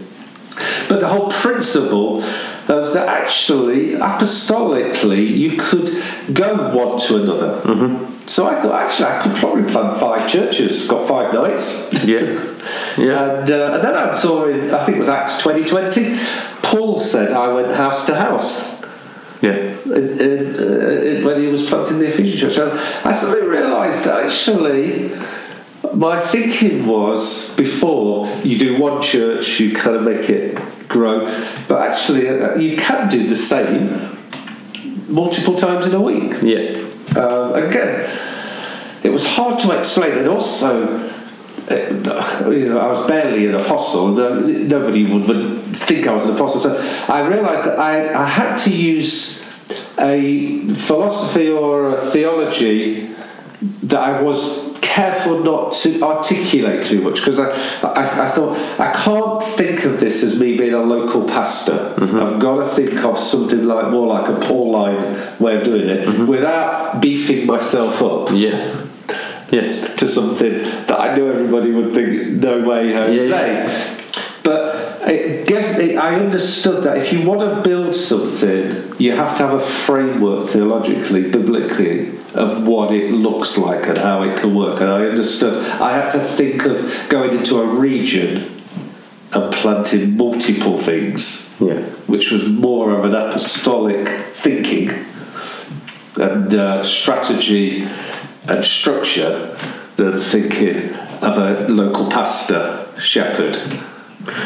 But 0.87 0.99
the 0.99 1.07
whole 1.07 1.29
principle 1.29 2.23
of 2.69 2.93
that 2.93 3.07
actually, 3.09 3.91
apostolically, 3.91 5.27
you 5.29 5.57
could 5.57 5.89
go 6.33 6.75
one 6.75 6.99
to 7.07 7.21
another. 7.23 7.61
Mm-hmm. 7.61 8.25
So 8.25 8.47
I 8.47 8.55
thought, 8.61 8.81
actually, 8.81 9.07
I 9.09 9.21
could 9.21 9.35
probably 9.35 9.63
plant 9.71 9.99
five 9.99 10.29
churches, 10.29 10.87
got 10.87 11.07
five 11.07 11.33
nights. 11.33 11.91
Yeah. 12.05 12.51
Yeah. 12.97 13.39
And, 13.39 13.51
uh, 13.51 13.73
and 13.73 13.83
then 13.83 13.95
I 13.95 14.11
saw 14.11 14.45
in, 14.47 14.71
I 14.73 14.85
think 14.85 14.95
it 14.97 14.99
was 14.99 15.09
Acts 15.09 15.41
2020, 15.43 16.15
Paul 16.61 16.99
said, 16.99 17.31
I 17.31 17.47
went 17.51 17.73
house 17.73 18.05
to 18.05 18.15
house 18.15 18.81
Yeah. 19.41 19.55
in, 19.83 20.21
in, 20.21 20.55
uh, 20.55 21.01
in- 21.01 21.25
when 21.25 21.41
he 21.41 21.47
was 21.47 21.67
planting 21.67 21.99
the 21.99 22.07
Ephesian 22.07 22.49
church. 22.51 22.57
And 22.59 22.79
I 23.03 23.11
suddenly 23.11 23.47
realised 23.47 24.07
actually 24.07 25.09
my 25.93 26.19
thinking 26.19 26.85
was 26.85 27.55
before 27.55 28.27
you 28.43 28.57
do 28.57 28.79
one 28.79 29.01
church, 29.01 29.59
you 29.59 29.75
kind 29.75 29.95
of 29.95 30.03
make 30.03 30.29
it 30.29 30.59
grow, 30.87 31.25
but 31.67 31.81
actually 31.81 32.29
uh, 32.29 32.55
you 32.55 32.77
can 32.77 33.09
do 33.09 33.27
the 33.27 33.35
same 33.35 34.17
multiple 35.07 35.55
times 35.55 35.87
in 35.87 35.93
a 35.93 36.01
week. 36.01 36.31
Yeah. 36.41 36.89
Um, 37.19 37.53
again, 37.53 38.09
it 39.03 39.09
was 39.09 39.25
hard 39.25 39.59
to 39.59 39.77
explain, 39.77 40.17
and 40.17 40.27
also, 40.29 40.97
uh, 41.69 42.49
you 42.49 42.69
know, 42.69 42.79
I 42.79 42.87
was 42.87 43.05
barely 43.05 43.47
an 43.47 43.55
apostle. 43.55 44.07
No, 44.07 44.39
nobody 44.39 45.05
would, 45.05 45.27
would 45.27 45.61
think 45.75 46.07
I 46.07 46.13
was 46.13 46.25
an 46.25 46.35
apostle. 46.35 46.59
So 46.59 46.77
I 47.07 47.27
realised 47.27 47.65
that 47.65 47.79
I, 47.79 48.23
I 48.23 48.25
had 48.25 48.55
to 48.57 48.71
use 48.71 49.43
a 49.99 50.61
philosophy 50.73 51.49
or 51.49 51.89
a 51.89 51.97
theology 51.97 53.13
that 53.83 53.99
I 53.99 54.21
was 54.21 54.72
careful 54.93 55.39
not 55.39 55.73
to 55.73 56.01
articulate 56.03 56.85
too 56.85 57.01
much 57.01 57.15
because 57.15 57.39
I, 57.39 57.49
I, 57.81 58.25
I 58.25 58.29
thought 58.29 58.55
I 58.79 58.91
can't 58.93 59.41
think 59.41 59.85
of 59.85 59.99
this 59.99 60.21
as 60.21 60.39
me 60.39 60.55
being 60.55 60.75
a 60.75 60.83
local 60.83 61.25
pastor. 61.25 61.95
Mm-hmm. 61.97 62.19
I've 62.19 62.39
got 62.39 62.57
to 62.57 62.67
think 62.67 63.03
of 63.03 63.17
something 63.17 63.65
like 63.65 63.89
more 63.89 64.05
like 64.07 64.29
a 64.29 64.39
Pauline 64.39 65.17
way 65.39 65.55
of 65.55 65.63
doing 65.63 65.89
it 65.89 66.07
mm-hmm. 66.07 66.27
without 66.27 67.01
beefing 67.01 67.47
myself 67.47 68.03
up 68.03 68.29
Yeah. 68.31 68.85
Yes. 69.49 69.95
to 69.97 70.07
something 70.07 70.61
that 70.87 70.99
I 70.99 71.15
knew 71.15 71.27
everybody 71.27 71.71
would 71.71 71.93
think 71.93 72.43
no 72.43 72.67
way 72.67 72.93
Jose. 72.93 73.29
Yeah, 73.29 73.97
But 74.43 74.82
it 75.07 75.47
gave 75.47 75.77
me, 75.77 75.95
I 75.97 76.15
understood 76.19 76.83
that 76.83 76.97
if 76.97 77.11
you 77.13 77.27
want 77.27 77.41
to 77.41 77.61
build 77.67 77.93
something, 77.95 78.93
you 78.99 79.11
have 79.15 79.37
to 79.37 79.47
have 79.47 79.53
a 79.55 79.59
framework 79.59 80.47
theologically, 80.49 81.29
biblically, 81.29 82.09
of 82.33 82.67
what 82.67 82.91
it 82.91 83.11
looks 83.11 83.57
like 83.57 83.87
and 83.87 83.97
how 83.97 84.23
it 84.23 84.39
can 84.39 84.55
work. 84.55 84.81
And 84.81 84.89
I 84.89 85.05
understood 85.05 85.63
I 85.81 85.93
had 85.93 86.09
to 86.11 86.19
think 86.19 86.65
of 86.65 87.05
going 87.09 87.37
into 87.37 87.59
a 87.59 87.65
region 87.65 88.49
and 89.33 89.51
planting 89.53 90.15
multiple 90.15 90.77
things 90.77 91.55
Yeah. 91.59 91.81
which 92.07 92.31
was 92.31 92.47
more 92.47 92.91
of 92.97 93.05
an 93.05 93.15
apostolic 93.15 94.07
thinking 94.31 94.91
and 96.15 96.53
uh, 96.53 96.81
strategy 96.83 97.87
and 98.47 98.63
structure 98.63 99.57
than 99.95 100.17
thinking 100.17 100.93
of 101.21 101.37
a 101.37 101.67
local 101.67 102.09
pastor, 102.09 102.87
shepherd. 102.99 103.57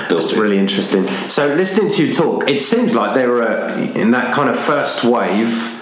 That's 0.10 0.34
really 0.34 0.58
interesting. 0.58 1.08
So, 1.30 1.48
listening 1.48 1.90
to 1.92 2.06
you 2.06 2.14
talk, 2.14 2.50
it 2.50 2.60
seems 2.60 2.96
like 2.96 3.14
there 3.14 3.30
were 3.30 3.70
in 3.96 4.12
that 4.12 4.34
kind 4.34 4.50
of 4.50 4.58
first 4.58 5.04
wave. 5.04 5.74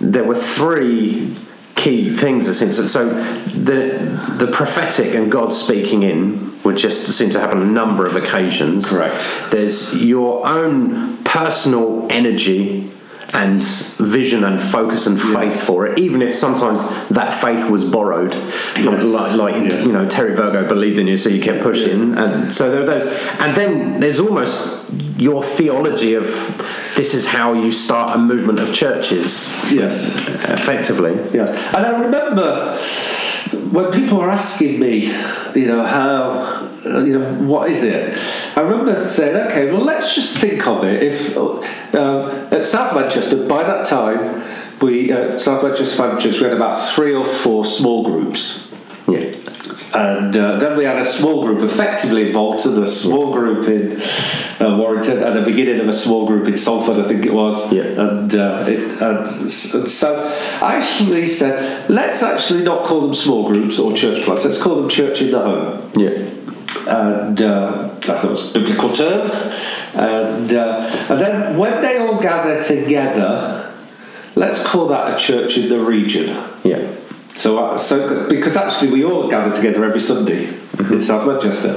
There 0.00 0.24
were 0.24 0.34
three 0.34 1.36
key 1.74 2.14
things. 2.14 2.48
Essentially, 2.48 2.86
so 2.86 3.08
the 3.08 4.36
the 4.38 4.50
prophetic 4.50 5.14
and 5.14 5.30
God 5.30 5.52
speaking 5.52 6.02
in 6.02 6.62
would 6.62 6.76
just 6.76 7.06
seem 7.16 7.30
to 7.30 7.40
happen 7.40 7.62
a 7.62 7.66
number 7.66 8.06
of 8.06 8.16
occasions. 8.16 8.90
Correct. 8.90 9.14
There's 9.50 10.02
your 10.02 10.46
own 10.46 11.22
personal 11.24 12.06
energy 12.10 12.90
and 13.32 13.56
vision 13.98 14.44
and 14.44 14.60
focus 14.60 15.06
and 15.06 15.20
faith 15.20 15.66
for 15.66 15.86
it, 15.86 15.98
even 15.98 16.22
if 16.22 16.34
sometimes 16.34 16.80
that 17.08 17.34
faith 17.34 17.68
was 17.68 17.84
borrowed 17.84 18.34
from 18.34 18.94
Yes. 18.94 19.04
like, 19.04 19.32
like 19.36 19.54
Yeah. 19.72 19.82
you 19.84 19.92
know 19.92 20.06
Terry 20.06 20.34
Virgo 20.34 20.66
believed 20.68 20.98
in 20.98 21.06
you, 21.06 21.16
so 21.16 21.28
you 21.28 21.40
kept 21.42 21.62
pushing, 21.62 22.14
and 22.16 22.52
so 22.54 22.70
there 22.70 22.82
are 22.82 22.86
those. 22.86 23.06
And 23.40 23.54
then 23.56 24.00
there's 24.00 24.20
almost 24.20 24.84
your 25.18 25.42
theology 25.42 26.14
of 26.14 26.26
this 26.94 27.14
is 27.14 27.26
how 27.26 27.52
you 27.52 27.72
start 27.72 28.16
a 28.16 28.18
movement 28.18 28.58
of 28.60 28.72
churches, 28.72 29.54
Yes. 29.70 30.14
effectively. 30.48 31.16
Yes. 31.32 31.50
And 31.74 31.84
I 31.84 32.00
remember 32.00 32.78
when 33.70 33.90
people 33.92 34.18
were 34.18 34.30
asking 34.30 34.78
me, 34.80 35.12
you 35.54 35.66
know, 35.66 35.82
how, 35.82 36.65
you 36.86 37.18
know, 37.18 37.34
what 37.44 37.70
is 37.70 37.82
it? 37.82 38.16
I 38.56 38.60
remember 38.60 39.06
saying, 39.06 39.36
okay, 39.48 39.70
well, 39.72 39.82
let's 39.82 40.14
just 40.14 40.38
think 40.38 40.66
of 40.66 40.84
it. 40.84 41.02
If 41.02 41.36
um, 41.36 42.32
at 42.52 42.62
South 42.62 42.94
Manchester, 42.94 43.46
by 43.46 43.62
that 43.62 43.86
time, 43.86 44.42
we 44.80 45.12
uh, 45.12 45.38
South 45.38 45.62
Manchester 45.62 46.16
Church, 46.18 46.38
we 46.38 46.44
had 46.44 46.52
about 46.52 46.74
three 46.74 47.14
or 47.14 47.24
four 47.24 47.64
small 47.64 48.04
groups. 48.04 48.66
Yeah, 49.08 49.32
And 49.94 50.36
uh, 50.36 50.56
then 50.58 50.76
we 50.76 50.84
had 50.84 50.98
a 50.98 51.04
small 51.04 51.44
group 51.44 51.60
effectively 51.60 52.26
in 52.26 52.32
Bolton, 52.32 52.82
a 52.82 52.88
small 52.88 53.32
group 53.32 53.68
in 53.68 54.00
uh, 54.60 54.66
uh, 54.66 54.76
Warrington, 54.76 55.22
and 55.22 55.36
the 55.36 55.42
beginning 55.42 55.80
of 55.80 55.88
a 55.88 55.92
small 55.92 56.26
group 56.26 56.48
in 56.48 56.56
Salford, 56.56 56.98
I 56.98 57.06
think 57.06 57.24
it 57.24 57.32
was. 57.32 57.72
Yeah. 57.72 57.84
And, 57.84 58.34
uh, 58.34 58.64
it, 58.66 58.80
and 59.00 59.26
and 59.42 59.50
so 59.50 60.26
I 60.60 60.76
actually 60.76 61.28
said, 61.28 61.88
let's 61.88 62.24
actually 62.24 62.64
not 62.64 62.84
call 62.84 63.00
them 63.00 63.14
small 63.14 63.46
groups 63.48 63.78
or 63.78 63.92
church 63.92 64.24
plants. 64.24 64.44
Let's 64.44 64.60
call 64.60 64.74
them 64.74 64.88
church 64.88 65.22
in 65.22 65.30
the 65.30 65.40
home 65.40 65.92
Yeah. 65.94 66.30
And 66.86 67.40
uh, 67.40 67.90
I 67.94 68.00
thought 68.00 68.24
it 68.24 68.30
was 68.30 68.50
a 68.50 68.60
biblical 68.60 68.92
term. 68.92 69.30
And, 69.94 70.52
uh, 70.52 71.06
and 71.08 71.20
then 71.20 71.58
when 71.58 71.82
they 71.82 71.98
all 71.98 72.20
gather 72.20 72.62
together, 72.62 73.72
let's 74.34 74.64
call 74.64 74.86
that 74.88 75.14
a 75.14 75.16
church 75.18 75.56
in 75.56 75.68
the 75.68 75.80
region. 75.80 76.28
Yeah. 76.62 76.94
So, 77.34 77.58
uh, 77.58 77.78
so 77.78 78.28
because 78.28 78.56
actually 78.56 78.92
we 78.92 79.04
all 79.04 79.28
gather 79.28 79.54
together 79.54 79.84
every 79.84 80.00
Sunday 80.00 80.48
in 80.78 81.00
South 81.00 81.26
Manchester. 81.26 81.72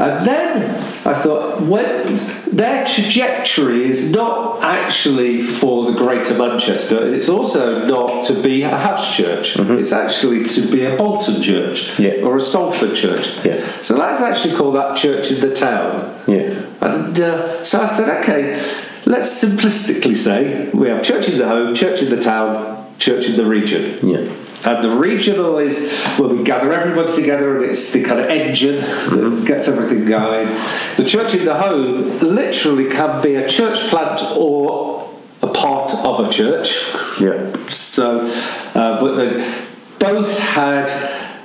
And 0.00 0.26
then 0.26 0.70
I 1.06 1.12
thought, 1.12 1.60
when 1.60 2.16
their 2.50 2.86
trajectory 2.86 3.84
is 3.84 4.10
not 4.10 4.62
actually 4.62 5.42
for 5.42 5.84
the 5.84 5.92
Greater 5.92 6.34
Manchester, 6.38 7.12
it's 7.14 7.28
also 7.28 7.86
not 7.86 8.24
to 8.24 8.42
be 8.42 8.62
a 8.62 8.70
house 8.76 9.14
church. 9.14 9.56
It's 9.58 9.92
actually 9.92 10.44
to 10.44 10.62
be 10.72 10.86
a 10.86 10.96
Bolton 10.96 11.42
church 11.42 11.98
Yeah. 11.98 12.22
or 12.24 12.36
a 12.36 12.40
Salford 12.40 12.94
church. 12.96 13.28
Yeah. 13.44 13.60
So 13.82 13.96
let's 13.96 14.22
actually 14.22 14.54
call 14.56 14.72
that 14.72 14.96
church 14.96 15.30
in 15.32 15.40
the 15.40 15.54
town. 15.54 16.18
Yeah. 16.26 16.62
And 16.80 17.20
uh, 17.20 17.62
so 17.62 17.82
I 17.82 17.94
said, 17.94 18.08
okay, 18.22 18.56
let's 19.04 19.28
simplistically 19.44 20.16
say 20.16 20.70
we 20.72 20.88
have 20.88 21.02
church 21.02 21.28
in 21.28 21.36
the 21.38 21.46
home, 21.46 21.74
church 21.74 22.00
in 22.00 22.08
the 22.08 22.20
town, 22.20 22.86
church 22.98 23.26
in 23.26 23.36
the 23.36 23.44
region. 23.44 23.98
Yeah. 24.02 24.32
And 24.64 24.84
the 24.84 24.90
regional 24.90 25.58
is 25.58 25.92
where 26.18 26.28
we 26.28 26.42
gather 26.42 26.72
everyone 26.72 27.06
together 27.06 27.56
and 27.56 27.64
it's 27.64 27.92
the 27.92 28.02
kind 28.02 28.20
of 28.20 28.26
engine 28.26 28.76
that 28.76 29.44
gets 29.46 29.68
everything 29.68 30.04
going. 30.04 30.48
The 30.96 31.04
church 31.04 31.34
in 31.34 31.44
the 31.46 31.54
home 31.54 32.18
literally 32.18 32.90
can 32.90 33.22
be 33.22 33.36
a 33.36 33.48
church 33.48 33.78
plant 33.88 34.20
or 34.36 35.10
a 35.42 35.48
part 35.48 35.92
of 36.04 36.28
a 36.28 36.30
church. 36.30 36.92
Yeah. 37.18 37.56
So, 37.68 38.26
uh, 38.74 39.00
but 39.00 39.14
they 39.14 39.64
both 39.98 40.38
had 40.38 40.88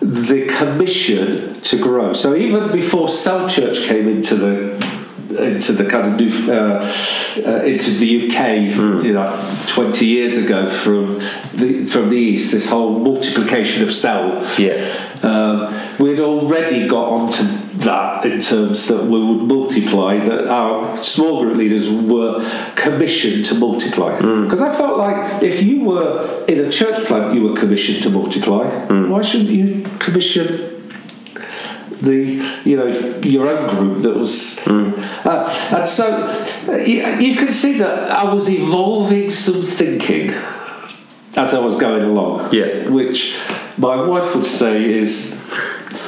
the 0.02 0.48
commission 0.48 1.60
to 1.62 1.78
grow. 1.78 2.14
So 2.14 2.36
even 2.36 2.72
before 2.72 3.10
Cell 3.10 3.50
Church 3.50 3.88
came 3.88 4.08
into 4.08 4.36
the 4.36 4.65
into 5.40 5.74
the 5.74 5.86
kind 5.86 6.08
of 6.08 6.20
new 6.20 6.52
uh, 6.52 6.92
uh, 7.46 7.64
into 7.64 7.92
the 7.92 8.28
UK, 8.28 8.76
you 9.04 9.14
know, 9.14 9.58
twenty 9.68 10.06
years 10.06 10.38
ago 10.38 10.70
from 10.70 11.20
the 11.54 11.86
from 11.86 12.10
the 12.10 12.18
east, 12.18 12.52
this 12.52 12.70
whole 12.70 13.00
multiplication 13.00 13.84
of 13.84 13.94
Cell. 13.94 14.46
Yeah. 14.58 15.02
Um, 15.24 15.74
we'd 15.98 16.20
already 16.20 16.88
got 16.88 17.08
onto 17.10 17.44
that 17.80 18.26
in 18.26 18.42
terms 18.42 18.88
that 18.88 19.04
we 19.04 19.24
would 19.24 19.44
multiply, 19.44 20.18
that 20.18 20.48
our 20.48 21.02
small 21.02 21.42
group 21.42 21.58
leaders 21.58 21.90
were 21.90 22.44
commissioned 22.76 23.46
to 23.46 23.56
multiply. 23.56 24.16
Because 24.16 24.62
I 24.62 24.76
felt 24.76 24.98
like 24.98 25.42
if 25.44 25.62
you 25.64 25.84
were 25.84 26.46
in 26.48 26.66
a 26.66 26.72
church 26.72 27.06
plant, 27.06 27.34
you 27.34 27.42
were 27.44 27.56
commissioned 27.56 28.04
to 28.04 28.10
multiply. 28.10 28.68
Why 28.88 29.22
shouldn't 29.22 29.50
you 29.50 29.84
commission? 30.00 30.75
The 32.02 32.44
you 32.66 32.76
know 32.78 32.88
your 33.22 33.48
own 33.48 33.70
group 33.70 34.02
that 34.04 34.16
was 34.16 34.66
uh, 34.68 35.70
and 35.76 35.88
so 35.88 36.28
uh, 36.68 36.76
you, 36.78 37.06
you 37.20 37.36
can 37.36 37.52
see 37.52 37.78
that 37.78 38.12
I 38.12 38.32
was 38.34 38.50
evolving 38.50 39.30
some 39.30 39.62
thinking 39.62 40.32
as 41.36 41.54
I 41.54 41.60
was 41.60 41.76
going 41.78 42.04
along 42.04 42.54
Yeah. 42.54 42.88
which 42.90 43.38
my 43.78 43.96
wife 43.96 44.36
would 44.36 44.46
say 44.46 44.84
is 44.94 45.42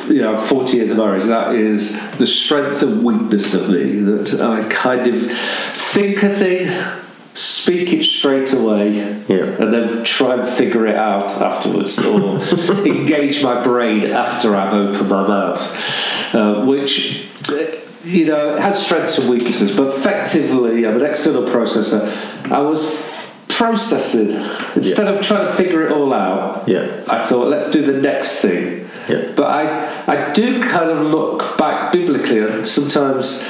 you 0.09 0.21
know 0.21 0.37
40 0.37 0.77
years 0.77 0.91
of 0.91 0.97
marriage 0.97 1.23
that 1.25 1.55
is 1.55 1.99
the 2.17 2.25
strength 2.25 2.81
and 2.83 3.03
weakness 3.03 3.53
of 3.53 3.69
me 3.69 3.99
that 4.01 4.41
I 4.41 4.67
kind 4.69 5.07
of 5.07 5.31
think 5.71 6.23
a 6.23 6.29
thing 6.29 6.69
speak 7.33 7.93
it 7.93 8.03
straight 8.03 8.51
away 8.53 8.91
Yeah. 9.27 9.43
and 9.61 9.71
then 9.71 9.96
try 10.07 10.33
and 10.33 10.47
figure 10.47 10.87
it 10.87 10.95
out 10.95 11.29
afterwards 11.41 11.99
or 12.05 12.39
engage 12.85 13.43
my 13.43 13.61
brain 13.63 14.05
after 14.11 14.55
I've 14.55 14.73
opened 14.73 15.09
my 15.09 15.27
mouth 15.27 16.33
uh, 16.35 16.65
which 16.65 17.27
you 18.03 18.25
know 18.25 18.55
it 18.55 18.59
has 18.61 18.83
strengths 18.83 19.17
and 19.17 19.29
weaknesses 19.29 19.75
but 19.75 19.87
effectively 19.87 20.85
I'm 20.85 20.95
an 20.97 21.05
external 21.05 21.43
processor 21.43 22.01
I 22.51 22.59
was 22.61 22.81
processing 23.49 24.31
instead 24.75 25.07
of 25.07 25.21
trying 25.25 25.47
to 25.47 25.53
figure 25.53 25.85
it 25.87 25.91
all 25.91 26.13
out 26.13 26.67
Yeah. 26.67 27.03
I 27.07 27.25
thought 27.25 27.47
let's 27.47 27.71
do 27.71 27.81
the 27.85 27.99
next 28.01 28.41
thing 28.41 28.87
Yeah. 29.09 29.31
but 29.35 29.47
I 29.47 29.63
I 30.07 30.33
do 30.33 30.61
kind 30.61 30.89
of 30.89 30.99
look 31.07 31.57
back 31.57 31.91
biblically 31.91 32.39
and 32.39 32.67
sometimes 32.67 33.47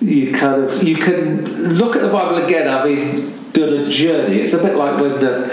you 0.00 0.32
kind 0.32 0.62
of 0.62 0.82
you 0.82 0.96
can 0.96 1.74
look 1.74 1.96
at 1.96 2.02
the 2.02 2.08
Bible 2.08 2.36
again 2.44 2.66
having 2.66 3.32
done 3.52 3.72
a 3.72 3.88
journey. 3.88 4.40
It's 4.42 4.52
a 4.52 4.62
bit 4.62 4.76
like 4.76 5.00
when 5.00 5.18
the 5.20 5.48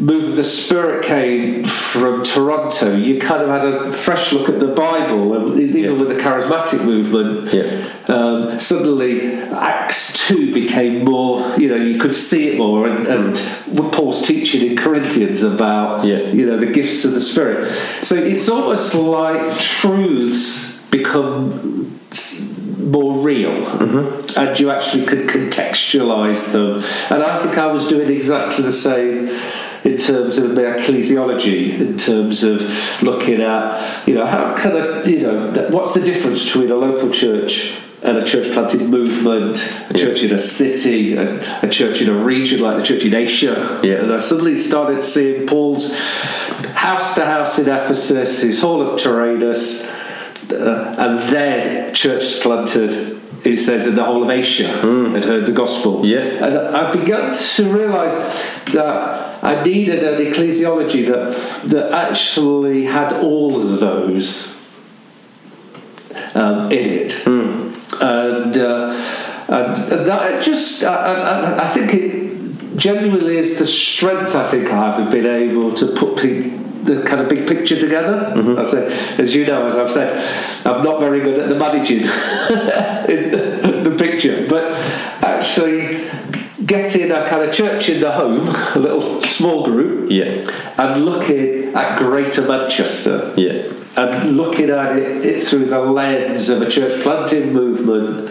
the 0.00 0.42
Spirit 0.42 1.04
came 1.04 1.64
from 1.64 2.22
Toronto. 2.22 2.96
You 2.96 3.20
kind 3.20 3.42
of 3.42 3.48
had 3.48 3.64
a 3.64 3.92
fresh 3.92 4.32
look 4.32 4.48
at 4.48 4.58
the 4.58 4.68
Bible, 4.68 5.60
even 5.60 5.84
Yeah. 5.84 5.90
with 5.92 6.08
the 6.08 6.14
charismatic 6.14 6.84
movement. 6.84 7.52
Yeah. 7.52 7.84
Um, 8.08 8.58
suddenly, 8.58 9.34
Acts 9.34 10.26
two 10.26 10.52
became 10.54 11.04
more. 11.04 11.54
You 11.58 11.68
know, 11.68 11.76
you 11.76 11.98
could 11.98 12.14
see 12.14 12.48
it 12.48 12.58
more, 12.58 12.88
and, 12.88 13.06
and 13.06 13.92
Paul's 13.92 14.26
teaching 14.26 14.70
in 14.70 14.76
Corinthians 14.76 15.42
about 15.42 16.04
Yeah. 16.06 16.30
you 16.32 16.46
know 16.46 16.56
the 16.56 16.72
gifts 16.72 17.04
of 17.04 17.12
the 17.12 17.20
Spirit. 17.20 17.70
So 18.02 18.14
it's 18.16 18.48
almost 18.48 18.94
like 18.94 19.58
truths 19.58 20.82
become 20.90 21.98
more 22.78 23.12
real 23.22 23.52
and 24.36 24.58
you 24.58 24.68
actually 24.70 25.06
could 25.06 25.28
contextualize 25.28 26.52
them 26.52 26.82
and 27.14 27.22
i 27.22 27.38
think 27.40 27.56
i 27.56 27.66
was 27.66 27.86
doing 27.86 28.10
exactly 28.10 28.64
the 28.64 28.72
same 28.72 29.28
in 29.84 29.96
terms 29.96 30.38
of 30.38 30.54
my 30.54 30.62
ecclesiology 30.62 31.78
in 31.78 31.96
terms 31.96 32.42
of 32.42 32.60
looking 33.02 33.40
at 33.40 34.06
you 34.06 34.14
know 34.14 34.26
how 34.26 34.54
can 34.54 34.76
I 34.76 35.04
you 35.04 35.20
know 35.20 35.68
what's 35.70 35.94
the 35.94 36.00
difference 36.00 36.44
between 36.44 36.70
a 36.70 36.76
local 36.76 37.10
church 37.10 37.78
and 38.02 38.16
a 38.16 38.24
church 38.24 38.52
planted 38.52 38.80
movement, 38.82 39.58
a 39.90 39.94
church 39.94 40.22
in 40.22 40.32
a 40.32 40.38
city, 40.38 41.14
a, 41.14 41.62
a 41.62 41.68
church 41.68 42.00
in 42.00 42.08
a 42.08 42.14
region 42.14 42.60
like 42.60 42.78
the 42.78 42.82
church 42.82 43.04
in 43.04 43.12
Asia. 43.12 43.80
Yeah. 43.84 43.96
And 43.96 44.12
I 44.12 44.16
suddenly 44.16 44.54
started 44.54 45.02
seeing 45.02 45.46
Paul's 45.46 45.98
house 46.74 47.14
to 47.16 47.26
house 47.26 47.58
in 47.58 47.68
Ephesus, 47.68 48.40
his 48.40 48.60
hall 48.60 48.80
of 48.80 48.98
Tyrannus, 48.98 49.90
uh, 50.50 50.94
and 50.98 51.28
then 51.28 51.94
churches 51.94 52.38
planted. 52.40 53.19
He 53.42 53.56
says 53.56 53.86
that 53.86 53.92
the 53.92 54.04
whole 54.04 54.22
of 54.22 54.30
Asia 54.30 54.68
had 54.68 55.24
heard 55.24 55.46
the 55.46 55.52
gospel. 55.52 56.04
Yeah. 56.04 56.20
and 56.20 56.76
I 56.76 56.92
began 56.92 57.32
to 57.32 57.64
realise 57.64 58.14
that 58.72 59.42
I 59.42 59.62
needed 59.62 60.02
an 60.02 60.20
ecclesiology 60.20 61.06
that 61.06 61.70
that 61.70 61.92
actually 61.92 62.84
had 62.84 63.12
all 63.12 63.56
of 63.60 63.80
those 63.80 64.60
um, 66.34 66.70
in 66.70 66.90
it, 66.90 67.26
and, 67.26 68.58
uh, 68.58 68.90
and 69.48 69.92
and 69.92 70.06
that 70.06 70.42
just 70.44 70.84
I, 70.84 70.94
I, 70.94 71.64
I 71.64 71.68
think 71.72 71.94
it 71.94 72.76
genuinely 72.76 73.36
is 73.36 73.58
the 73.58 73.66
strength 73.66 74.34
I 74.34 74.46
think 74.46 74.68
I 74.70 74.92
have 74.92 75.06
of 75.06 75.12
being 75.12 75.26
able 75.26 75.74
to 75.74 75.86
put 75.94 76.16
pe- 76.18 76.59
the 76.84 77.02
kind 77.02 77.20
of 77.20 77.28
big 77.28 77.46
picture 77.46 77.78
together. 77.78 78.32
Mm-hmm. 78.34 78.58
I 78.58 78.62
said, 78.62 79.20
as 79.20 79.34
you 79.34 79.46
know, 79.46 79.66
as 79.66 79.76
I've 79.76 79.90
said, 79.90 80.66
I'm 80.66 80.82
not 80.82 81.00
very 81.00 81.20
good 81.20 81.38
at 81.38 81.48
the 81.48 81.54
managing 81.54 81.98
in 82.00 83.30
the, 83.30 83.90
the 83.90 83.96
picture, 83.96 84.46
but 84.48 84.72
actually 85.22 86.08
getting 86.64 87.10
a 87.10 87.28
kind 87.28 87.42
of 87.42 87.52
church 87.54 87.88
in 87.88 88.00
the 88.00 88.12
home, 88.12 88.48
a 88.74 88.78
little 88.78 89.22
small 89.22 89.64
group, 89.64 90.10
Yeah. 90.10 90.44
and 90.78 91.04
looking 91.04 91.74
at 91.74 91.98
Greater 91.98 92.42
Manchester 92.46 93.32
Yeah. 93.36 93.72
and 93.96 94.36
looking 94.36 94.70
at 94.70 94.96
it, 94.96 95.24
it 95.24 95.42
through 95.42 95.66
the 95.66 95.80
lens 95.80 96.48
of 96.48 96.62
a 96.62 96.70
church 96.70 97.02
planting 97.02 97.52
movement, 97.52 98.30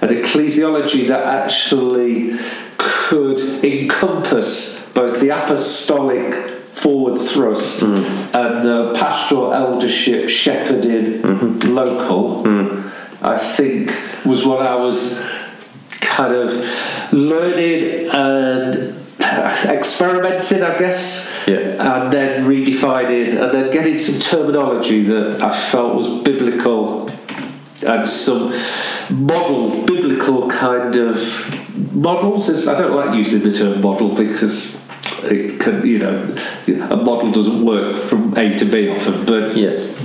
an 0.00 0.08
ecclesiology 0.08 1.08
that 1.08 1.22
actually 1.22 2.38
could 2.78 3.38
encompass 3.64 4.90
both 4.92 5.20
the 5.20 5.30
apostolic 5.30 6.51
forward 6.72 7.18
thrust 7.18 7.82
and 7.82 8.66
the 8.66 8.92
pastoral 8.96 9.52
eldership 9.52 10.28
shepherding 10.28 11.20
mm-hmm. 11.22 11.74
local, 11.74 12.42
mm. 12.44 12.90
I 13.20 13.38
think 13.38 13.94
was 14.24 14.44
what 14.46 14.64
I 14.66 14.74
was 14.74 15.24
kind 16.00 16.34
of 16.34 17.12
learning 17.12 18.08
and 18.10 18.98
experimenting, 19.66 20.62
I 20.62 20.78
guess, 20.78 21.32
Yeah. 21.46 22.02
and 22.02 22.12
then 22.12 22.44
redefining 22.44 23.40
and 23.42 23.52
then 23.52 23.70
getting 23.70 23.98
some 23.98 24.18
terminology 24.18 25.04
that 25.04 25.42
I 25.42 25.52
felt 25.54 25.94
was 25.94 26.22
biblical 26.22 27.10
and 27.86 28.06
some 28.06 28.52
model, 29.10 29.84
biblical 29.84 30.48
kind 30.48 30.96
of 30.96 31.94
models. 31.94 32.66
I 32.66 32.78
don't 32.78 32.94
like 32.94 33.14
using 33.16 33.40
the 33.42 33.52
term 33.52 33.80
model 33.80 34.14
because 34.14 34.81
it 35.24 35.60
can, 35.60 35.86
you 35.86 35.98
know, 35.98 36.36
a 36.90 36.96
model 36.96 37.30
doesn't 37.32 37.64
work 37.64 37.96
from 37.96 38.36
A 38.36 38.56
to 38.56 38.64
B 38.64 38.88
often, 38.90 39.24
but 39.24 39.56
Yes. 39.56 39.96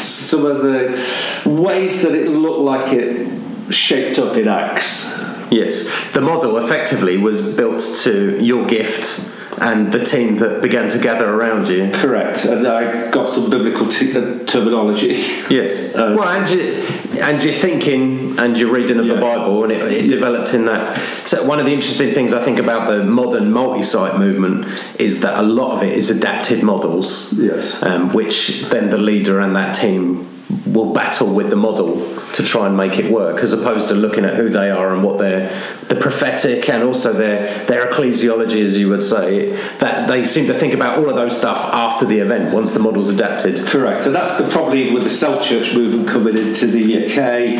some 0.00 0.44
of 0.46 0.62
the 0.62 0.98
ways 1.44 2.02
that 2.02 2.14
it 2.14 2.28
looked 2.28 2.60
like 2.60 2.92
it 2.92 3.28
shaped 3.72 4.18
up 4.18 4.36
in 4.36 4.48
Acts. 4.48 5.18
Yes, 5.50 5.88
the 6.12 6.20
model 6.20 6.56
effectively 6.56 7.18
was 7.18 7.56
built 7.56 7.80
to 8.04 8.38
your 8.42 8.66
gift 8.66 9.28
and 9.58 9.92
the 9.92 10.04
team 10.04 10.36
that 10.36 10.62
began 10.62 10.88
to 10.90 10.98
gather 10.98 11.28
around 11.28 11.68
you. 11.68 11.90
Correct, 11.92 12.44
and 12.44 12.66
I 12.66 13.10
got 13.10 13.26
some 13.26 13.50
biblical 13.50 13.88
t- 13.88 14.16
uh, 14.16 14.44
terminology. 14.44 15.24
Yes. 15.50 15.92
Uh, 16.02 16.16
well, 16.18 16.28
and 16.28 16.48
you, 16.48 16.82
and 17.20 17.44
your 17.44 17.52
thinking 17.52 18.38
and 18.38 18.56
your 18.56 18.72
reading 18.72 18.98
of 18.98 19.06
the 19.06 19.16
Bible, 19.16 19.62
and 19.62 19.70
it, 19.70 19.82
it 19.92 20.08
developed 20.08 20.54
in 20.54 20.64
that. 20.64 20.98
So 21.28 21.44
one 21.44 21.60
of 21.60 21.66
the 21.66 21.72
interesting 21.72 22.12
things 22.12 22.32
I 22.32 22.42
think 22.42 22.58
about 22.58 22.88
the 22.88 23.04
modern 23.04 23.52
multi-site 23.52 24.18
movement 24.18 24.64
is 24.98 25.20
that 25.20 25.38
a 25.38 25.42
lot 25.42 25.76
of 25.76 25.82
it 25.82 25.92
is 25.92 26.10
adapted 26.10 26.62
models. 26.62 27.34
Yes. 27.34 27.80
Um, 27.82 28.12
which 28.12 28.62
then 28.70 28.88
the 28.90 28.98
leader 28.98 29.38
and 29.40 29.54
that 29.54 29.76
team 29.76 30.31
will 30.66 30.92
battle 30.92 31.32
with 31.32 31.50
the 31.50 31.56
model 31.56 32.16
to 32.32 32.42
try 32.42 32.66
and 32.66 32.76
make 32.76 32.98
it 32.98 33.10
work, 33.10 33.42
as 33.42 33.52
opposed 33.52 33.88
to 33.88 33.94
looking 33.94 34.24
at 34.24 34.34
who 34.34 34.48
they 34.48 34.70
are 34.70 34.92
and 34.94 35.02
what 35.02 35.18
their 35.18 35.48
the 35.88 35.96
prophetic 35.96 36.68
and 36.68 36.82
also 36.82 37.12
their 37.12 37.64
their 37.66 37.90
ecclesiology, 37.90 38.64
as 38.64 38.78
you 38.78 38.88
would 38.88 39.02
say. 39.02 39.50
That 39.78 40.08
they 40.08 40.24
seem 40.24 40.46
to 40.46 40.54
think 40.54 40.74
about 40.74 40.98
all 40.98 41.08
of 41.08 41.16
those 41.16 41.36
stuff 41.36 41.58
after 41.72 42.06
the 42.06 42.18
event 42.18 42.52
once 42.52 42.72
the 42.72 42.80
model's 42.80 43.10
adapted. 43.10 43.66
Correct, 43.66 44.04
So 44.04 44.12
that's 44.12 44.38
the 44.38 44.48
problem 44.48 44.94
with 44.94 45.04
the 45.04 45.10
cell 45.10 45.42
church 45.42 45.74
movement 45.74 46.08
coming 46.08 46.36
into 46.36 46.66
the 46.66 47.04
UK. 47.04 47.58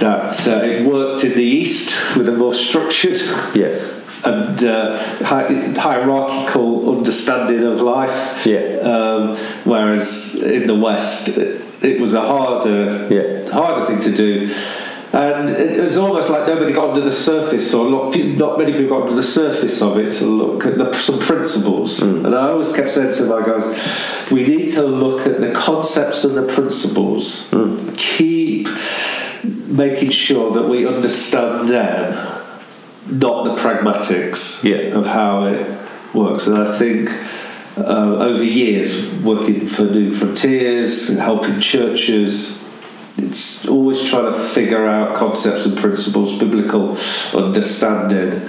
That 0.00 0.46
uh, 0.46 0.64
it 0.64 0.86
worked 0.86 1.24
in 1.24 1.32
the 1.32 1.42
East 1.42 2.16
with 2.16 2.28
a 2.28 2.32
more 2.32 2.54
structured 2.54 3.16
Yes. 3.54 4.07
And 4.24 4.62
uh, 4.64 4.98
hi- 5.24 5.72
hierarchical 5.78 6.96
understanding 6.98 7.62
of 7.64 7.80
life. 7.80 8.44
Yeah. 8.46 8.78
Um, 8.80 9.36
whereas 9.64 10.36
in 10.42 10.66
the 10.66 10.74
West, 10.74 11.28
it, 11.28 11.62
it 11.84 12.00
was 12.00 12.14
a 12.14 12.20
harder, 12.22 13.06
Yeah. 13.10 13.50
harder 13.52 13.86
thing 13.86 14.00
to 14.00 14.16
do. 14.16 14.54
And 15.10 15.48
it 15.48 15.80
was 15.82 15.96
almost 15.96 16.28
like 16.28 16.46
nobody 16.46 16.72
got 16.74 16.90
under 16.90 17.00
the 17.00 17.10
surface, 17.10 17.72
or 17.72 17.90
not, 17.90 18.12
few- 18.12 18.34
not 18.36 18.58
many 18.58 18.72
people 18.72 18.88
got 18.98 19.02
under 19.04 19.14
the 19.16 19.22
surface 19.22 19.80
of 19.80 19.98
it 19.98 20.12
to 20.14 20.26
look 20.26 20.66
at 20.66 20.76
the, 20.76 20.92
some 20.92 21.18
principles. 21.18 22.00
Mm. 22.00 22.26
And 22.26 22.34
I 22.34 22.48
always 22.50 22.74
kept 22.74 22.90
saying 22.90 23.14
to 23.14 23.24
my 23.24 23.42
guys, 23.42 23.64
we 24.30 24.46
need 24.46 24.68
to 24.70 24.82
look 24.82 25.26
at 25.26 25.40
the 25.40 25.52
concepts 25.52 26.24
and 26.24 26.34
the 26.36 26.42
principles. 26.52 27.48
Mm. 27.52 27.96
Keep 27.96 28.68
making 29.68 30.10
sure 30.10 30.52
that 30.52 30.68
we 30.68 30.86
understand 30.86 31.70
them, 31.70 32.37
not 33.10 33.44
the 33.44 33.54
pragmatics 33.54 34.62
Yeah. 34.64 34.96
of 34.98 35.06
how 35.06 35.44
it 35.44 35.66
works. 36.14 36.46
And 36.46 36.58
I 36.58 36.76
think 36.76 37.10
uh, 37.76 38.16
over 38.16 38.42
years, 38.42 39.12
working 39.22 39.66
for 39.66 39.84
Newfrontiers 39.84 41.10
and 41.10 41.18
helping 41.18 41.60
churches, 41.60 42.64
it's 43.16 43.66
always 43.68 44.04
trying 44.04 44.32
to 44.32 44.38
figure 44.38 44.86
out 44.86 45.16
concepts 45.16 45.66
and 45.66 45.76
principles, 45.76 46.38
biblical 46.38 46.96
understanding, 47.34 48.40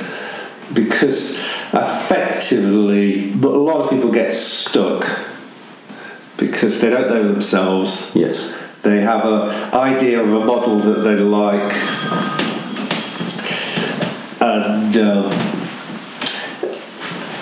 because 0.74 1.40
effectively, 1.74 3.32
but 3.32 3.52
a 3.54 3.58
lot 3.60 3.82
of 3.82 3.90
people 3.90 4.12
get 4.12 4.32
stuck 4.32 5.06
because 6.38 6.82
they 6.82 6.90
don't 6.90 7.10
know 7.10 7.28
themselves. 7.28 8.16
Yes. 8.16 8.56
They 8.82 9.02
have 9.02 9.26
an 9.26 9.50
idea 9.74 10.22
of 10.22 10.32
a 10.32 10.46
model 10.46 10.78
that 10.80 11.00
they 11.02 11.16
like, 11.18 11.74
and 14.42 14.98
um, 14.98 15.32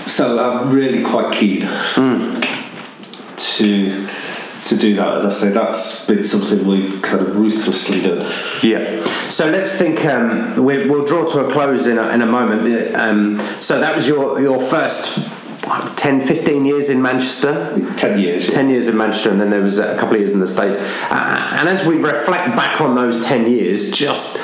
so 0.07 0.39
I'm 0.39 0.69
really 0.71 1.03
quite 1.03 1.33
keen 1.33 1.61
to 3.37 4.07
to 4.63 4.75
do 4.75 4.95
that. 4.95 5.17
And 5.17 5.27
I 5.27 5.29
say 5.29 5.49
that's 5.49 6.05
been 6.05 6.23
something 6.23 6.65
we've 6.67 7.01
kind 7.01 7.21
of 7.21 7.37
ruthlessly 7.37 8.01
done. 8.01 8.31
Yeah. 8.63 9.03
So 9.29 9.49
let's 9.49 9.77
think. 9.77 10.05
Um, 10.05 10.55
we, 10.63 10.89
we'll 10.89 11.05
draw 11.05 11.25
to 11.25 11.45
a 11.45 11.51
close 11.51 11.87
in 11.87 11.97
a, 11.97 12.09
in 12.09 12.21
a 12.21 12.25
moment. 12.25 12.95
Um, 12.95 13.39
so 13.61 13.79
that 13.79 13.95
was 13.95 14.07
your 14.07 14.39
your 14.39 14.59
first 14.61 15.29
what, 15.67 15.97
10, 15.97 16.21
15 16.21 16.65
years 16.65 16.89
in 16.89 17.01
Manchester. 17.01 17.77
Ten 17.97 18.19
years. 18.19 18.47
10 18.47 18.69
years 18.69 18.87
in 18.87 18.97
Manchester, 18.97 19.29
and 19.29 19.39
then 19.39 19.49
there 19.49 19.61
was 19.61 19.79
a 19.79 19.95
couple 19.97 20.13
of 20.13 20.19
years 20.19 20.31
in 20.31 20.39
the 20.39 20.47
States. 20.47 20.77
Uh, 21.09 21.55
and 21.59 21.67
as 21.67 21.85
we 21.85 21.97
reflect 21.97 22.55
back 22.55 22.79
on 22.79 22.95
those 22.95 23.25
10 23.25 23.47
years, 23.47 23.91
just 23.91 24.37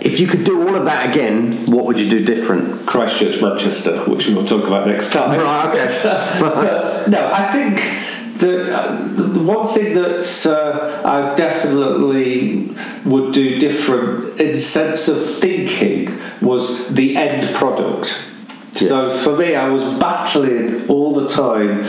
if 0.00 0.20
you 0.20 0.26
could 0.26 0.44
do 0.44 0.66
all 0.66 0.74
of 0.74 0.84
that 0.84 1.08
again, 1.08 1.66
what 1.66 1.84
would 1.84 1.98
you 1.98 2.08
do 2.08 2.24
different? 2.24 2.86
Christchurch, 2.86 3.40
Manchester, 3.42 3.98
which 4.04 4.28
we 4.28 4.34
will 4.34 4.44
talk 4.44 4.64
about 4.66 4.86
next 4.86 5.12
time. 5.12 5.38
Right, 5.40 5.74
okay. 5.74 6.38
But, 6.40 7.08
no, 7.08 7.30
I 7.32 7.52
think 7.52 8.38
the, 8.38 8.76
uh, 8.76 9.06
the 9.08 9.42
one 9.42 9.66
thing 9.68 9.94
that 9.94 10.46
uh, 10.46 11.02
I 11.08 11.34
definitely 11.34 12.70
would 13.04 13.32
do 13.32 13.58
different 13.58 14.40
in 14.40 14.52
the 14.52 14.60
sense 14.60 15.08
of 15.08 15.18
thinking 15.36 16.16
was 16.40 16.88
the 16.94 17.16
end 17.16 17.54
product. 17.54 18.06
So 18.72 19.10
for 19.10 19.36
me, 19.36 19.56
I 19.56 19.68
was 19.68 19.82
battling 19.98 20.86
all 20.88 21.12
the 21.12 21.26
time 21.28 21.80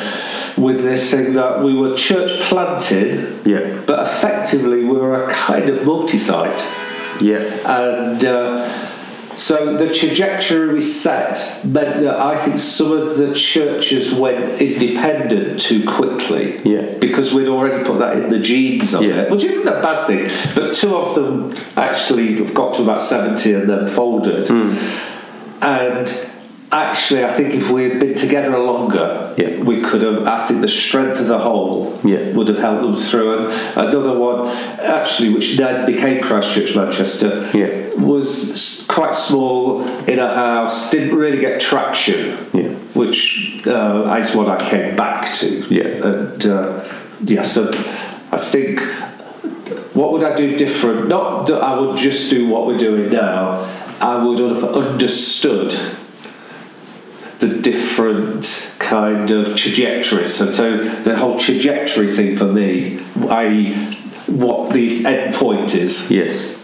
with 0.57 0.81
this 0.83 1.11
thing 1.11 1.33
that 1.33 1.61
we 1.61 1.75
were 1.75 1.95
church 1.95 2.31
planted, 2.49 3.45
Yeah. 3.45 3.81
but 3.85 4.05
effectively 4.07 4.83
we 4.83 4.97
were 4.97 5.25
a 5.25 5.31
kind 5.31 5.69
of 5.69 5.85
multi-site. 5.85 6.65
Yeah. 7.21 7.39
And 7.65 8.23
uh, 8.23 9.35
so 9.35 9.77
the 9.77 9.93
trajectory 9.93 10.73
we 10.73 10.81
set 10.81 11.61
meant 11.63 12.01
that 12.01 12.19
I 12.19 12.37
think 12.37 12.57
some 12.57 12.91
of 12.91 13.17
the 13.17 13.33
churches 13.33 14.13
went 14.13 14.61
independent 14.61 15.59
too 15.59 15.85
quickly. 15.87 16.59
Yeah. 16.63 16.97
Because 16.99 17.33
we'd 17.33 17.47
already 17.47 17.83
put 17.83 17.99
that 17.99 18.17
in 18.17 18.29
the 18.29 18.39
genes 18.39 18.93
of 18.93 19.01
Yeah. 19.03 19.21
it, 19.21 19.31
which 19.31 19.43
isn't 19.43 19.67
a 19.67 19.81
bad 19.81 20.07
thing. 20.07 20.29
But 20.55 20.73
two 20.73 20.95
of 20.95 21.15
them 21.15 21.53
actually 21.77 22.43
got 22.53 22.73
to 22.75 22.83
about 22.83 23.01
70 23.01 23.53
and 23.53 23.69
then 23.69 23.87
folded. 23.87 24.47
Hmm. 24.47 24.75
And 25.61 26.07
actually, 26.71 27.23
I 27.25 27.33
think 27.33 27.53
if 27.55 27.69
we 27.71 27.89
had 27.89 27.99
been 27.99 28.13
together 28.13 28.57
longer, 28.57 29.33
Yeah. 29.37 29.61
we 29.63 29.81
could 29.81 30.01
have, 30.01 30.27
I 30.27 30.45
think 30.45 30.61
the 30.61 30.67
strength 30.67 31.19
of 31.19 31.27
the 31.27 31.39
whole 31.39 31.99
Yeah. 32.03 32.31
would 32.33 32.47
have 32.47 32.59
helped 32.59 32.81
them 32.83 32.95
through. 32.95 33.37
And 33.37 33.53
another 33.87 34.13
one, 34.13 34.47
actually, 34.81 35.29
which 35.33 35.57
then 35.57 35.85
became 35.85 36.21
Christchurch 36.21 36.75
Manchester, 36.75 37.45
Yeah. 37.53 37.69
was 37.97 38.85
quite 38.87 39.15
small 39.15 39.83
in 40.07 40.19
a 40.19 40.33
house, 40.33 40.91
didn't 40.91 41.15
really 41.17 41.39
get 41.39 41.59
traction, 41.59 42.37
Yeah. 42.53 42.69
which 42.93 43.61
uh, 43.67 44.17
is 44.19 44.35
what 44.35 44.47
I 44.47 44.57
came 44.57 44.95
back 44.95 45.33
to. 45.33 45.47
Yeah. 45.69 46.07
And 46.07 46.45
uh, 46.45 46.67
yeah, 47.25 47.43
so 47.43 47.71
I 48.31 48.37
think 48.37 48.81
what 49.93 50.11
would 50.13 50.23
I 50.23 50.35
do 50.35 50.55
different? 50.55 51.07
Not 51.09 51.47
that 51.47 51.61
I 51.61 51.79
would 51.79 51.97
just 51.97 52.29
do 52.29 52.47
what 52.47 52.67
we're 52.67 52.77
doing 52.77 53.09
now, 53.09 53.65
I 54.01 54.23
would 54.23 54.39
have 54.39 54.63
understood 54.63 55.75
the 57.39 57.47
different 57.47 58.75
kind 58.79 59.31
of 59.31 59.55
trajectories. 59.55 60.35
So, 60.35 60.51
so 60.51 60.77
the 60.77 61.15
whole 61.17 61.39
trajectory 61.39 62.13
thing 62.13 62.37
for 62.37 62.45
me, 62.45 62.99
i.e., 63.29 63.73
what 64.27 64.73
the 64.73 65.05
end 65.05 65.33
point 65.33 65.73
is. 65.73 66.11
Yes. 66.11 66.57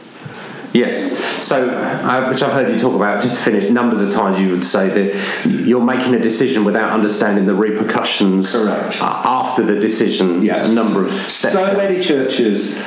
Yes. 0.74 1.18
So, 1.46 1.70
uh, 1.70 2.28
which 2.30 2.44
I've 2.44 2.52
heard 2.52 2.70
you 2.70 2.78
talk 2.78 2.96
about, 2.96 3.24
just 3.24 3.38
to 3.38 3.44
finish, 3.44 3.70
numbers 3.70 4.02
of 4.02 4.12
times 4.12 4.42
you 4.42 4.52
would 4.52 4.66
say 4.66 4.90
that 4.90 5.66
you're 5.66 5.84
making 5.84 6.14
a 6.16 6.20
decision 6.20 6.66
without 6.66 6.92
understanding 6.92 7.46
the 7.46 7.56
repercussions 7.56 8.52
Correct. 8.52 9.02
after 9.02 9.64
the 9.64 9.80
decision. 9.80 10.44
Yes. 10.44 10.74
A 10.74 10.76
number 10.76 11.06
of 11.06 11.12
steps. 11.14 11.54
So 11.54 11.78
many 11.78 12.02
churches 12.02 12.84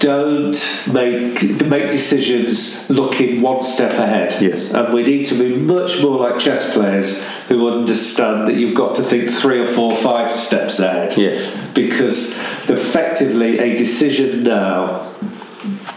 don't 0.00 0.56
make 0.92 1.64
make 1.66 1.92
decisions 1.92 2.88
looking 2.90 3.42
one 3.42 3.62
step 3.62 3.92
ahead. 3.92 4.34
Yes. 4.42 4.72
And 4.72 4.92
we 4.92 5.02
need 5.02 5.26
to 5.26 5.34
be 5.38 5.54
much 5.54 6.02
more 6.02 6.18
like 6.18 6.40
chess 6.40 6.72
players 6.72 7.22
who 7.48 7.70
understand 7.70 8.48
that 8.48 8.54
you've 8.54 8.74
got 8.74 8.94
to 8.96 9.02
think 9.02 9.30
three 9.30 9.60
or 9.60 9.66
four, 9.66 9.94
five 9.96 10.36
steps 10.36 10.80
ahead. 10.80 11.16
Yes. 11.16 11.54
Because 11.74 12.38
effectively 12.68 13.58
a 13.58 13.76
decision 13.76 14.42
now 14.42 15.06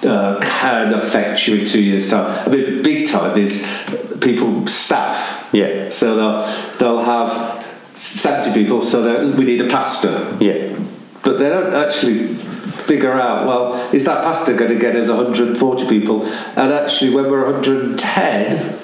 uh, 0.03 0.39
can 0.41 0.93
affect 0.93 1.47
you 1.47 1.61
in 1.61 1.65
two 1.65 1.81
years' 1.81 2.09
time. 2.09 2.27
I 2.45 2.51
mean, 2.51 2.83
big 2.83 3.07
time 3.07 3.37
is 3.37 3.65
people 4.19 4.67
staff. 4.67 5.49
Yeah. 5.53 5.89
So 5.89 6.15
they'll 6.15 6.77
they'll 6.77 7.03
have 7.03 7.65
seventy 7.95 8.51
people, 8.53 8.81
so 8.81 9.31
we 9.31 9.45
need 9.45 9.61
a 9.61 9.67
pastor 9.69 10.35
Yeah. 10.41 10.77
but 11.23 11.37
they 11.39 11.47
don't 11.47 11.73
actually 11.73 12.35
figure 12.84 13.13
out 13.13 13.48
well 13.48 13.74
is 13.93 14.06
that 14.06 14.24
pastor 14.24 14.54
going 14.56 14.69
to 14.72 14.78
get 14.80 14.96
us 14.96 15.08
140 15.08 15.88
people 15.88 16.26
and 16.26 16.74
actually 16.74 17.13
when 17.13 17.30
we're 17.30 17.46
110 17.46 18.80